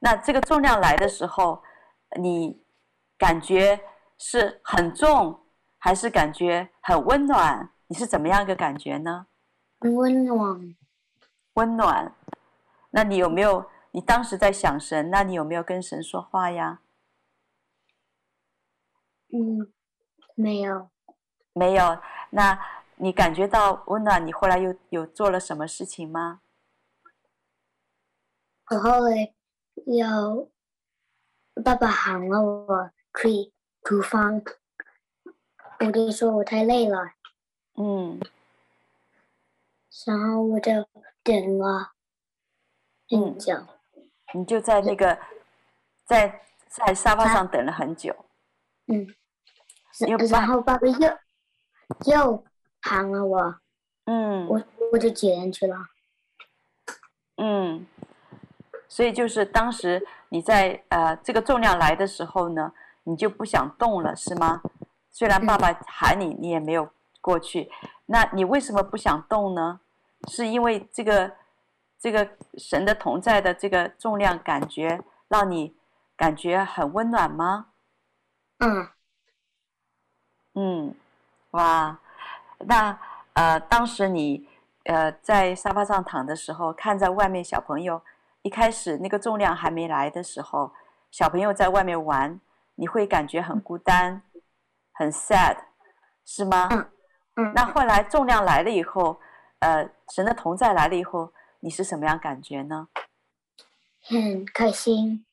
[0.00, 1.62] 那这个重量来的时候，
[2.20, 2.62] 你
[3.16, 3.80] 感觉
[4.18, 5.40] 是很重，
[5.78, 7.70] 还是感觉很温暖？
[7.88, 9.26] 你是怎么样一个感觉呢？
[9.80, 10.76] 温暖，
[11.54, 12.14] 温暖。
[12.90, 13.70] 那你有没有？
[13.92, 16.82] 你当时在想神，那你有没有跟神说话呀？
[19.32, 19.72] 嗯，
[20.34, 20.90] 没有，
[21.54, 21.98] 没有。
[22.30, 22.58] 那
[22.96, 26.42] 你感觉到温暖，你后来又有做了什么事情吗？
[28.70, 29.32] 我后来
[29.86, 30.50] 有
[31.64, 34.42] 爸爸喊了我去厨房，
[35.80, 37.14] 我就说我太累了，
[37.80, 38.20] 嗯，
[40.04, 40.72] 然后我就
[41.22, 41.92] 点了。
[43.10, 43.38] 嗯，
[44.34, 45.16] 你就在那个
[46.04, 48.14] 在在沙发上等了很久。
[48.88, 49.06] 嗯，
[50.08, 52.44] 又然后爸爸又又
[52.82, 53.60] 喊了我，
[54.06, 54.62] 嗯，我
[54.92, 55.76] 我就捡上去了，
[57.36, 57.86] 嗯，
[58.88, 62.72] 所以就是当时你在呃这个重量来的时候呢，
[63.04, 64.62] 你就不想动了，是吗？
[65.10, 66.90] 虽然爸爸喊你，你也没有
[67.28, 67.70] 过去，
[68.06, 69.80] 那你为什么不想动呢？
[70.28, 71.30] 是因为这个
[71.98, 72.26] 这个
[72.56, 74.98] 神的同在的这个重量感觉
[75.28, 75.76] 让你
[76.16, 77.66] 感觉很温暖吗？
[78.60, 78.88] 嗯
[80.54, 80.94] 嗯，
[81.50, 81.98] 哇，
[82.60, 82.98] 那
[83.34, 84.48] 呃，当时你
[84.84, 88.00] 呃在沙发上躺的时候，看在外面小朋友
[88.40, 90.72] 一开始那个重量还没来的时候，
[91.10, 92.40] 小朋友在外面玩，
[92.76, 94.22] 你会感觉很孤单，
[94.94, 95.58] 很 sad，
[96.24, 96.68] 是吗？
[96.72, 96.90] 嗯
[97.38, 97.52] 嗯。
[97.54, 99.18] 那后来重量来了以后，
[99.60, 102.88] 呃，神的同在来了以后，你是什么样感觉呢？
[104.02, 105.24] 很开心，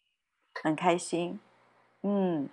[0.64, 1.40] 很开心，
[2.04, 2.48] 嗯。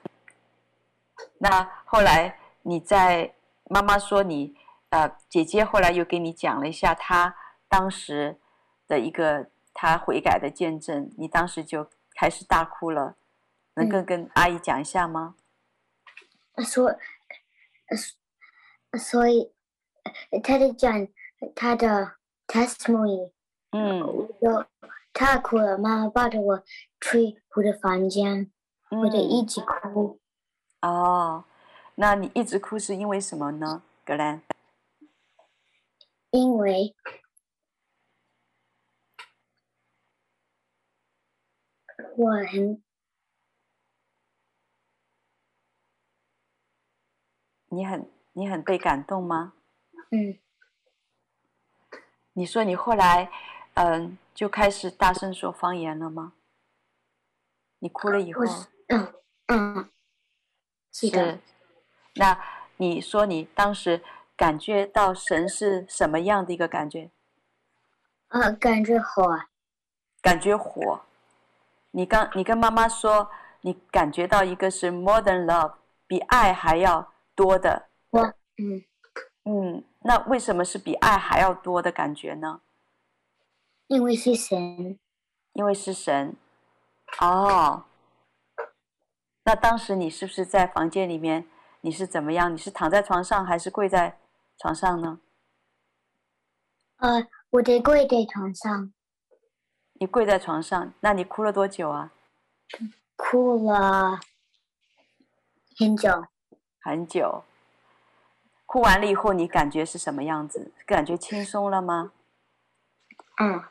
[1.39, 3.35] 那后来你在
[3.65, 4.57] 妈妈说你
[4.91, 7.37] 呃姐姐后来又给你讲了一下她
[7.69, 8.39] 当时
[8.89, 13.17] 的一个她悔改的见证，你当时就开始大哭了，
[13.75, 15.35] 能够跟阿姨讲一下吗？
[16.65, 16.95] 所
[18.99, 19.53] 所以
[20.43, 21.09] 他在讲
[21.55, 22.17] 他的
[22.47, 23.33] testimony，
[23.71, 24.01] 嗯，
[24.41, 24.67] 就
[25.13, 26.63] 他哭了，妈妈抱着我
[27.01, 28.51] 去我的房间，
[28.91, 30.21] 我就一直哭。
[30.81, 31.45] 哦，
[31.95, 34.43] 那你一直哭是因为什么呢，格兰？
[36.31, 36.95] 因为
[42.17, 42.83] 我很，
[47.69, 49.55] 你很你很被感动吗？
[50.11, 50.39] 嗯。
[52.35, 53.31] 你说你后来，
[53.75, 56.33] 嗯，就开始大声说方言了吗？
[57.81, 58.43] 你哭了以后，
[58.89, 59.13] 嗯
[59.49, 59.91] 嗯。
[60.93, 61.39] 是的，
[62.15, 62.39] 那
[62.77, 64.03] 你说你当时
[64.37, 67.11] 感觉到神是什么样的一个感觉？
[68.29, 69.41] 啊，感觉火，
[70.23, 71.03] 感觉火。
[71.91, 73.31] 你刚你跟妈妈说，
[73.61, 75.75] 你感觉到一个是 more than love，
[76.07, 77.91] 比爱还要多的。
[78.71, 78.85] 我嗯
[79.45, 82.61] 嗯，那为什么是比爱还要多的感觉呢？
[83.89, 84.99] 因为是神，
[85.53, 86.37] 因为是神。
[87.21, 87.85] 哦。
[89.45, 91.49] 那当时你是不是在房间里面？
[91.81, 92.53] 你是怎么样？
[92.53, 94.19] 你是躺在床上还是跪在
[94.57, 95.21] 床上呢？
[96.99, 98.93] 呃，我得跪在床上。
[99.95, 102.13] 你跪在床上，那你哭了多久啊？
[103.17, 104.21] 哭了
[105.77, 106.25] 很久。
[106.81, 107.45] 很久。
[108.73, 110.73] 哭完了以后，你感觉是什么样子？
[110.87, 112.13] 感觉轻松了吗？
[113.39, 113.63] 嗯。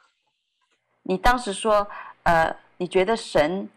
[1.02, 1.88] 你当时说，
[2.22, 3.68] 呃，你觉得神？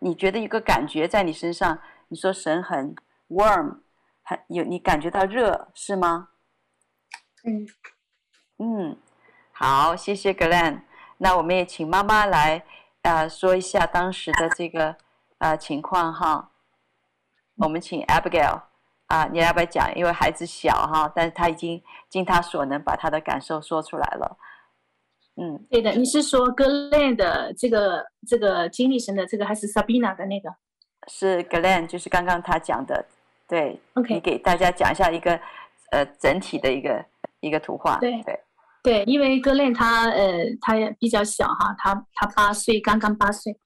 [0.00, 1.78] 你觉得一个感觉在你身上，
[2.08, 2.94] 你说神很
[3.30, 3.78] warm，
[4.22, 6.28] 很有你感觉到热是吗？
[7.44, 7.66] 嗯
[8.58, 8.98] 嗯，
[9.52, 10.82] 好，谢谢 Glenn。
[11.16, 12.62] 那我们也请妈妈来
[13.00, 14.96] 呃说一下当时的这个
[15.38, 16.50] 呃情况哈。
[17.56, 18.60] 我们请 Abigail
[19.14, 19.94] 啊，你要不要讲？
[19.94, 24.36] 因为孩子小哈，但是他已经尽他所能把他的感受说出来了。
[25.36, 30.52] 嗯，对的，你是说格兰的这个这个经历神的这个，还是 Sabina 的那个？
[31.06, 33.06] 是格兰，就是刚刚他讲的，
[33.46, 33.80] 对。
[33.94, 35.38] OK，你给大家讲一下一个
[35.92, 37.04] 呃整体的一个
[37.38, 37.98] 一个图画。
[37.98, 38.40] 对对
[38.82, 43.56] 对，因为格兰他呃他也比较小哈，他他八岁，刚刚八岁，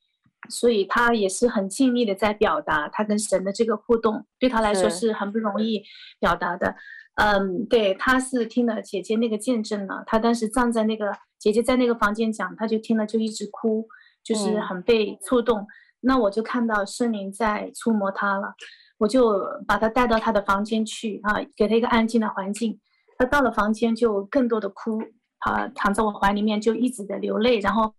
[0.51, 5.83] 所以他也是很尽力的在表达他跟神的这个互动，对他来说是很不容易
[6.21, 6.75] 表达的。
[7.17, 11.13] 嗯，对，他是听了姐姐那个见证了，他当时站在那个。
[11.39, 13.87] 姐姐在那个房间讲，他就听了就一直哭，
[14.25, 15.61] 就是很被触动。
[15.61, 15.67] 嗯、
[16.01, 18.57] 那我就看到圣灵在触摸他了，
[18.99, 22.81] 我就把他带到他的房间去啊，给他一个安静的环境。
[23.17, 25.01] 他到了房间就更多的哭，
[25.47, 27.95] 啊，躺在我怀里面就一直的流泪，然后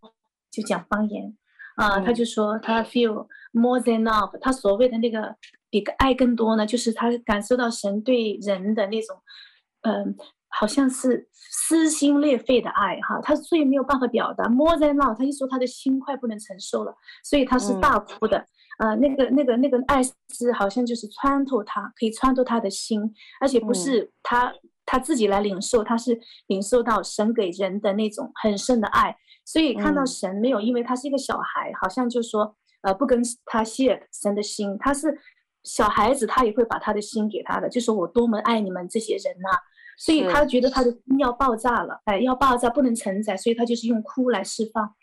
[0.52, 1.38] 就讲方言，
[1.80, 5.36] 啊，嗯、他就说他 feel more than love，他所谓的那个
[5.70, 9.18] 比个爱更多呢，就是他感受到神对人的那种，
[9.82, 10.16] 嗯。
[10.52, 14.46] 好像是撕心裂肺的爱哈，他所以没有办法表达。
[14.50, 16.92] more than love，他一说他的心快不能承受了，
[17.24, 18.44] 所以他是大哭的。
[18.80, 23.00] 嗯、呃，那个那个那个爱是好像就是穿透他，可以穿透他的心，
[23.40, 24.56] 而且不是他、嗯、
[24.88, 29.16] 他自己来领受，他是领受到神给人的那种很深的爱。
[29.52, 35.12] 所以看到神没有，因为他是一个小孩，好像就说呃不跟他 share 神的心，他是
[35.64, 39.58] 小孩子，他也会把他的心给他的，就说我多么爱你们这些人呐、啊。
[39.98, 44.94] 所以他觉得他的心要爆炸了，哎，要爆炸不能承载，所以他就是用哭来释放，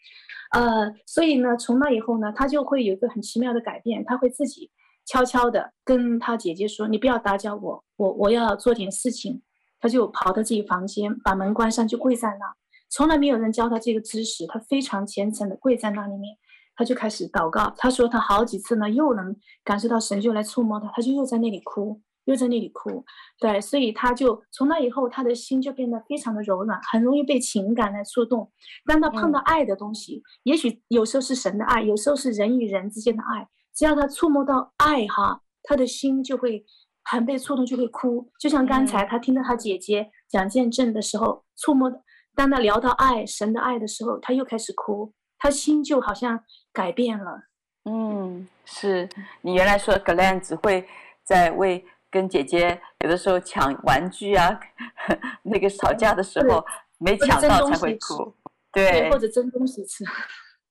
[0.52, 4.70] 呃，所以呢，从那以后呢，他就会有一个很奇妙的改变，他会自己
[5.04, 9.42] 悄悄的跟他姐姐说：“你不要打搅我，我我要做点事情。”
[9.78, 12.54] 他就跑到自己房间，把门关上，就跪在那。
[12.96, 16.34] 从来没有人教他这个知识，他非常虔诚的跪在那里面，
[16.74, 17.70] 他就开始祷告。
[17.76, 23.04] 他说他好几次呢，又能感受到神就来触摸他，他就又在那里哭，又在那里哭。
[23.38, 28.50] 对，所以他就从那以后，他的心就变得非常的柔软，很容易被情感来触动。
[28.86, 36.64] 当他碰到爱的东西，嗯、也许有时候是神的爱，有时候是人与人之间的爱，只要他触摸到爱哈，他的心就会
[37.04, 38.30] 很被触动，就会哭。
[38.40, 41.92] 就像刚才他听到他姐姐讲见证的时候，触摸。
[42.36, 46.38] 当他聊到爱，神的爱的时候，他又开始哭，他心就好像
[46.72, 47.44] 改变了。
[47.84, 49.08] 嗯，是
[49.40, 50.86] 你原来说 Glenn 只会
[51.24, 54.60] 在为跟姐姐有的时候抢玩具啊，
[55.42, 56.64] 那个吵架的时候
[56.98, 58.32] 没抢到才会哭，
[58.70, 60.04] 对，或者争东西吃。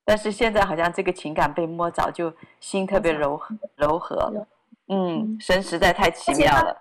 [0.05, 3.41] 但是现在好像这个情感被摸着，就心特别柔
[3.76, 4.32] 柔和。
[4.88, 6.78] 嗯，神实在太奇妙了。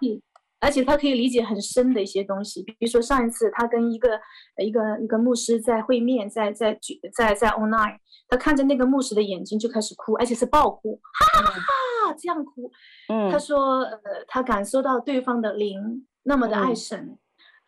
[0.64, 4.18] 而且他可以理解很深的一些东西，比如说上一次他跟一个
[4.64, 6.78] 一个一个牧师在会面，在在
[7.14, 7.98] 在在 online，
[8.28, 12.70] 他看着那个牧师的眼睛就开始哭，而且是爆哭，哈哈哈哈这样哭。
[13.08, 17.18] 嗯，他说呃，他感受到对方的灵那么的爱神，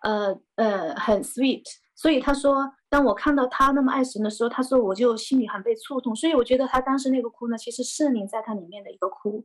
[0.00, 1.62] 嗯、呃呃很 sweet。
[1.98, 6.14] 所以他说，当我看到他那么爱神的时候，他说我就心里很被触动。
[6.14, 9.42] 所以我觉得他当时那个哭呢，其实圣灵在他里面的一个哭，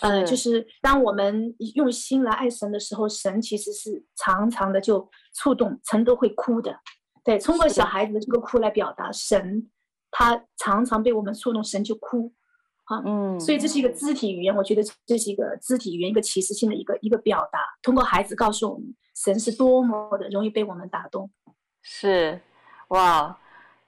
[0.00, 6.78] 呃，就是当我们用心来爱神的时候，神其实是常常的就触动，神都会哭的。
[7.22, 9.70] 对，通过小孩子的这个哭来表达神，
[10.10, 12.32] 他常常被我们触动，神就哭。
[12.84, 17.58] 啊，嗯，所以这是一个肢体语言，我觉得这是一个肢体语言，一个启示性的一个一个表达。
[17.82, 21.30] 通过孩子告诉我们，神是多么的容易被我们打动。
[21.82, 22.40] 是，
[22.88, 23.38] 哇，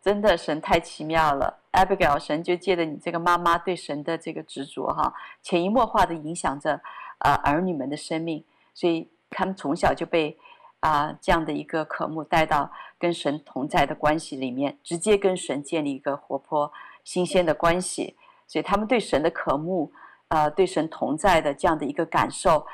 [0.02, 6.80] 真的神太奇妙了，Abigail，神就借着你这个妈妈对神的这个执着哈，潜移默化的影响着
[7.18, 8.44] 呃儿女们的生命，
[8.74, 10.38] 所以他们从小就被
[10.80, 16.72] 啊、这样的一个渴慕带到跟神同在的关系里面，直接跟神建立一个活泼
[17.04, 19.92] 新鲜的关系，所以他们对神的渴慕，
[20.28, 22.66] 呃，对神同在的这样的一个感受，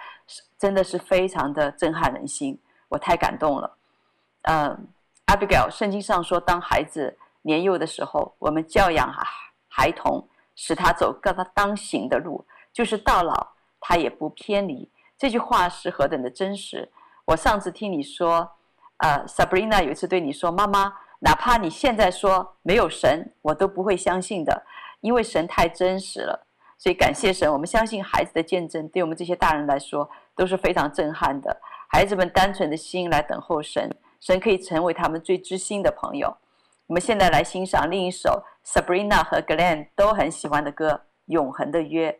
[0.56, 2.56] 真的是非常的震撼人心，
[2.88, 3.76] 我太感动了，
[4.42, 4.86] 嗯、
[5.26, 9.26] Abigail，圣经上说，当孩子年幼的时候，我们教养孩
[9.68, 13.48] 孩童，使他走各他当行的路，就是到老
[13.80, 14.90] 他也不偏离。
[15.18, 16.92] 这句话是何等的真实！
[17.24, 18.52] 我上次听你说，
[18.98, 24.64] 呃，Sabrina 有一次对你说：“妈妈，哪怕你现在说没有神，我都不会相信的，
[25.00, 26.46] 因为神太真实了。”
[26.78, 31.60] 所以感谢神，我们相信孩子的见证，对我们这些大人来说都是非常震撼的。
[31.88, 33.90] 孩子们单纯的心来等候神。
[34.26, 36.36] 神可以成为他们最知心的朋友。
[36.88, 40.90] 我们现在来欣赏另一首 Sabrina 和 Glenn 都很喜欢的歌
[41.26, 42.10] 《永恒的约》。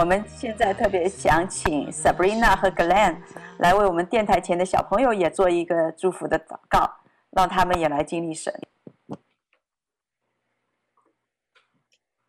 [0.00, 3.20] 我们现在特别想请 Sabrina 和 Glenn
[3.58, 6.90] 来为我们电台前的小朋友也做一个祝福的祷告，
[7.32, 8.58] 让他们也来经历神。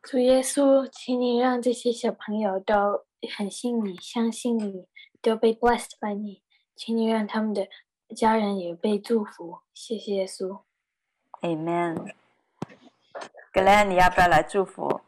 [0.02, 3.06] 主耶稣，请你让这些小朋友都
[3.38, 4.90] 很信你、相信你，
[5.22, 6.44] 都被 blessed by 你，
[6.76, 7.70] 请你让他们的
[8.14, 9.60] 家人也被祝福。
[9.74, 10.60] 谢谢耶稣。
[11.40, 12.12] Amen。
[13.54, 15.00] Glenn，你要不要来祝福？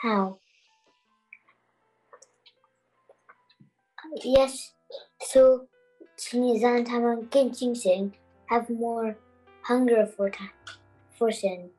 [0.00, 0.38] 好。
[4.16, 4.70] Yes,
[5.20, 5.66] so
[6.16, 8.12] 请你让他们更精神
[8.48, 9.14] ，have more
[9.64, 10.50] hunger for time,
[11.16, 11.70] for 神。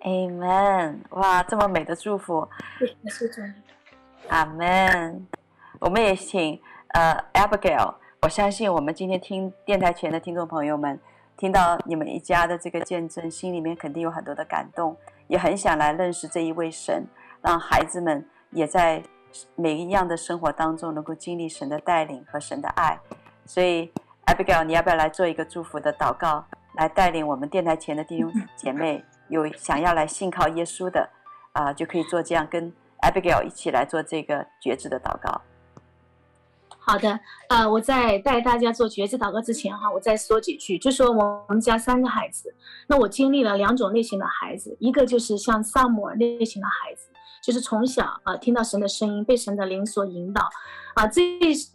[0.00, 0.98] Amen！
[1.10, 2.48] 哇，这么美的祝福。
[3.06, 3.54] 是的。
[4.28, 5.22] Amen！
[5.78, 10.98] 我们也请呃 Abigail，我相信我们今天听电台前的听众朋友们，
[11.36, 14.96] 听到你们一家的这个见证，心里面肯定有很多的感动，
[15.28, 17.06] 也很想来认识这一位神，
[17.40, 19.00] 让孩子们也在
[19.56, 22.98] 每一样的生活当中能够经历神的带领和神的爱。
[23.44, 23.90] 所以
[24.26, 31.08] Abigail，你要不要来做一个祝福的祷告，来带领我们电台前的弟兄 姐妹，有想要来信靠耶稣的
[31.52, 35.40] 啊、呃，就可以做这样跟 Abigail 一起来做这个决志的祷告。
[36.84, 42.52] 好的，呃，我在带大家做决志祷告之前哈，我再说几句，就说我们家三个孩子，
[42.88, 47.08] 那我经历了两种类型的孩子，一个就是像萨姆尔类型的孩子，
[47.42, 50.48] 就是从小啊听到神的声音，被神的灵所引导，
[50.94, 51.22] 啊，这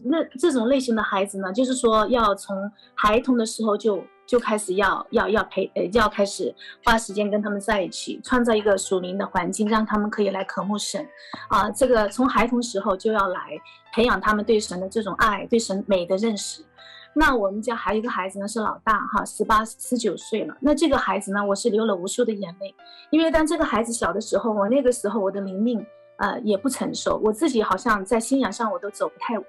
[0.05, 4.03] 那这种类型的孩子呢，就是说要从孩童的时候就。
[4.28, 6.53] 就开始要要要陪呃，要开始
[6.84, 11.07] 花时间跟他们在一起，创造一个属灵的环境，让他们可以来渴慕神，
[11.47, 13.39] 啊，这个从孩童时候就要来
[13.93, 16.61] 培养他们对神的这种爱，对神美的认识。
[17.20, 20.55] 那我们家还有一个孩子呢，是老大哈，十八十九岁了。
[20.61, 22.76] 那这个孩子呢，我是流了无数的眼泪，
[23.09, 25.84] 因为当这个孩子小的时候，我那个时候我的灵命
[26.18, 29.45] 呃也不成熟，我自己好像在信仰上我都走不太稳。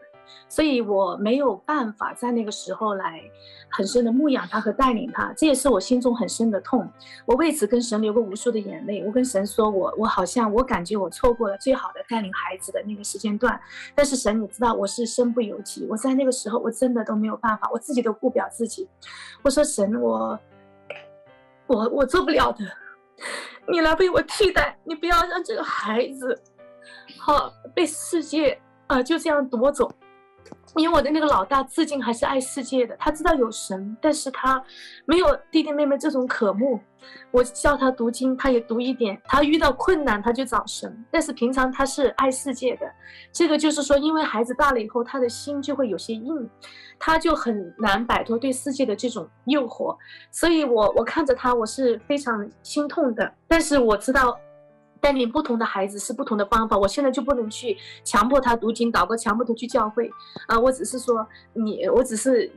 [0.48, 3.22] 所以我没有办法在那个时候来
[3.70, 6.88] 很深的牧养他和带领他，这也是我心中很深的痛。
[7.26, 9.04] 我为此跟神流过无数的眼泪。
[9.06, 13.60] 我跟神说我，我好像我感觉我错过了最好的带领孩子的那个时间段。
[13.94, 18.88] 但是神，你知道我是身不由己，我在那个时候我真的都没有办法，我自己都顾不了自己。
[19.42, 20.38] 我说神，我
[21.66, 22.64] 我我做不了的，
[23.70, 26.42] 你来为我替代，你不要让这个孩子
[27.18, 29.90] 好被世界啊、就这样夺走。
[30.76, 34.62] 因为我的那个老大至今还是爱世界的，他知道有神，但是他
[35.06, 36.78] 没有弟弟妹妹这种渴慕。
[37.30, 41.04] 我叫他读经，他也读一点；他遇到困难，他就找神。
[41.10, 42.86] 但是平常他是爱世界的，
[43.32, 46.48] 这个就是说，因为孩子大了以后，他的心就会有些硬，
[46.98, 49.96] 他就很难摆脱对世界的这种诱惑。
[50.30, 53.32] 所以我我看着他，我是非常心痛的。
[53.46, 54.38] 但是我知道。
[55.00, 60.10] 带领不同的孩子是不同的方法，我现在就不能去强迫他读经祷告，强迫他去教会，
[60.46, 62.50] 啊，我只是说你，我只是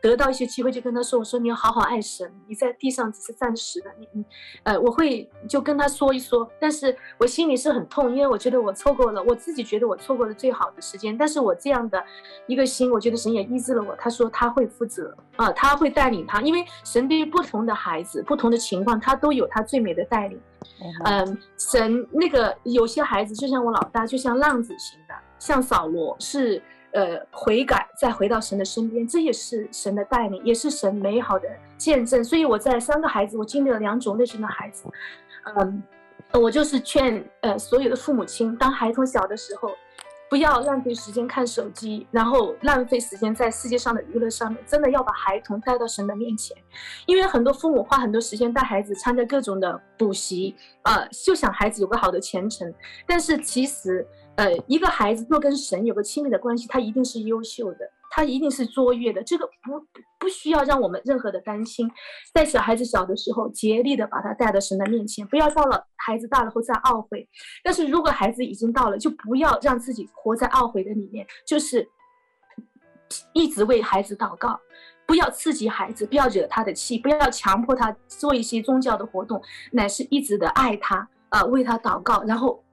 [0.00, 4.24] 得到一些机会就跟他说，我说你要好好爱神，你在地上只是暂时的，你你，
[4.62, 12.02] 呃，我会就跟他说一说，但是我心里是很痛，因为我觉得我错过了，我自己觉得我错过了最好的时间，但是我这样的
[12.46, 20.40] 一个心，我觉得神也医治了我，他说他会负责啊，他会带领他，因为神对于不同的孩子、不同的情况，他都有他最美的带领。
[21.04, 32.22] 嗯，神那个有些孩子就像我老大，就像浪子型的，像扫罗是呃悔改再回到神的身边，这也是神的带领，也是神美好的见证。
[32.22, 34.88] 所以我在三个孩子，我经历了两种类型的孩子。
[35.56, 35.82] 嗯，
[36.32, 39.70] 我就是劝呃所有的父母亲，当孩童小的时候。
[40.28, 44.62] 不要浪费时间看手机，然后浪费时间在世界上的娱乐上面。
[44.66, 46.56] 真的要把孩童带到神的面前，
[47.06, 52.72] 因为很多父母花很多时间带孩子参加各种的补习，呃，就想孩子有个好的前程。
[53.06, 54.06] 但是其实，
[54.36, 57.90] 呃，一个孩子若跟神有个亲密的关系，他一定是优秀的。
[58.10, 59.78] 他一定是卓越的，这个不
[60.18, 61.90] 不需要让我们任何的担心。
[62.34, 67.28] 在小孩子小的时候，竭力的把他带到神的面前，不要到了孩子大了后再懊悔。
[67.62, 71.88] 但是如果孩子已经到了，就不要让自己活在懊悔的里面，就是
[73.32, 74.58] 一直为孩子祷告，
[75.06, 79.40] 不要刺激孩子，不要惹他的气，不要强迫他做一些宗教的活动，
[79.72, 80.96] 乃是一直的爱他，
[81.28, 82.64] 啊、呃，为他祷告，然后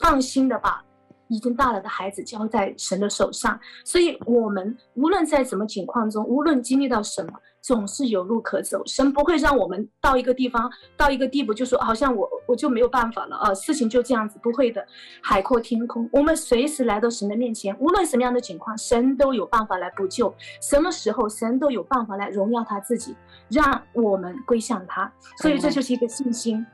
[0.00, 0.84] 放心的把。
[1.30, 8.82] 已经大了的孩子交在神的手上，所以我们无论在什么情况中，无论经历到什么，总是有路可走。
[8.84, 14.84] 神不会让我们到一个地方，到一个地步，就说好像我我就没有办法了啊，事情就这样子，不会的。
[15.22, 20.34] 海阔天空，我们随时来到神的面前，无论什么样的情况，神都有办法来补救。
[20.60, 23.14] 什么时候，神都有办法来荣耀他自己，
[23.48, 25.10] 让我们归向他。
[25.38, 26.66] 所以这就是一个信心。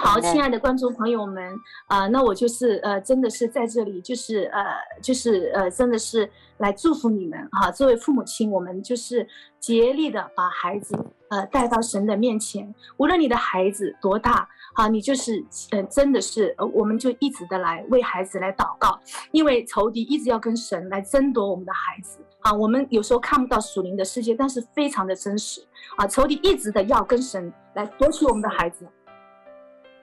[0.00, 1.52] 好，亲爱的观众朋友们，
[1.88, 4.64] 啊、呃，那我就是呃，真的是在这里，就是呃，
[5.02, 7.70] 就是呃，真的是来祝福你们哈、啊。
[7.72, 9.26] 作为父母亲，我们就是
[9.58, 10.94] 竭力的把孩子
[11.30, 12.72] 呃带到神的面前。
[12.96, 18.98] 无论你的孩子多大，哈、啊，你就是呃，真的是呃，我们就一直的来为孩子来祷告，
[19.32, 22.52] 因为仇敌一直要跟神来争夺我们的孩子啊。
[22.52, 25.60] 我们有时候看不到属灵的世界，但是非常的真实
[25.96, 26.06] 啊。
[26.06, 28.86] 仇敌一直的要跟神来夺取我们的孩子。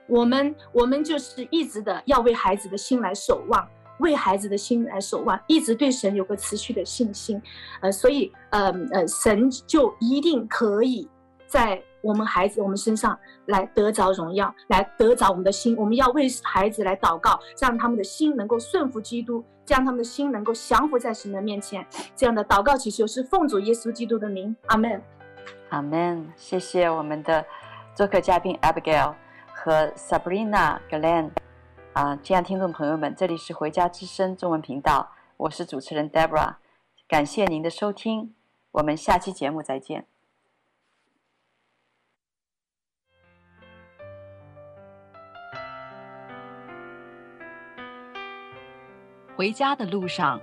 [0.08, 7.40] 我们我们就是一直的要为孩子的心来守望，为孩子的心来守望，一直对神有个持续的信心，
[7.80, 11.08] 呃，所以呃呃，神就一定可以
[11.46, 15.76] 在我们孩子我们身上来得着荣耀，来得着我们的心。
[15.76, 21.84] 我们要为孩子来祷告，让他们的心能够顺服基督，让他们的心能够降服在神的面前。
[22.14, 25.02] 这样的祷告祈求是奉主耶稣基督的名，阿门，
[25.70, 26.24] 阿门。
[26.36, 27.44] 谢谢我们的
[27.92, 29.14] 做客嘉宾 Abigail
[29.66, 31.32] 和 Sabrina Glenn
[31.92, 36.54] 啊，亲爱听众朋友们，这里是回家之声中文频道，我是主持人 Deborah，
[37.08, 38.32] 感谢您的收听。
[38.70, 40.06] 我们下期节目再见。
[49.36, 50.40] 回家的路上，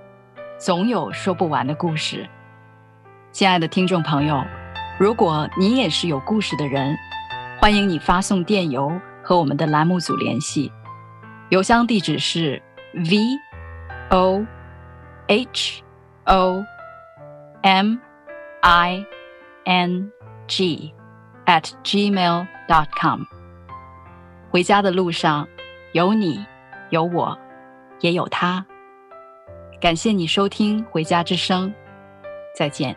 [0.57, 2.29] 总有说不完的故事。
[3.31, 4.43] 亲爱的听众朋友，
[4.99, 6.93] 如果你也是有故事的人，
[7.61, 8.91] 欢迎你发送电邮
[9.23, 10.71] 和我们的栏目组联系。
[11.49, 12.61] 邮箱地址是
[12.93, 13.17] v
[14.09, 14.45] o
[15.27, 15.81] h
[16.25, 16.63] o
[17.61, 17.97] m。
[18.65, 19.05] i
[19.65, 20.09] n
[20.47, 20.93] g
[21.45, 23.23] at gmail dot com。
[24.49, 25.45] 回家的路上，
[25.91, 26.45] 有你，
[26.91, 27.37] 有我，
[27.99, 28.65] 也有他。
[29.81, 31.69] 感谢你收听《回家之声》，
[32.57, 32.95] 再见。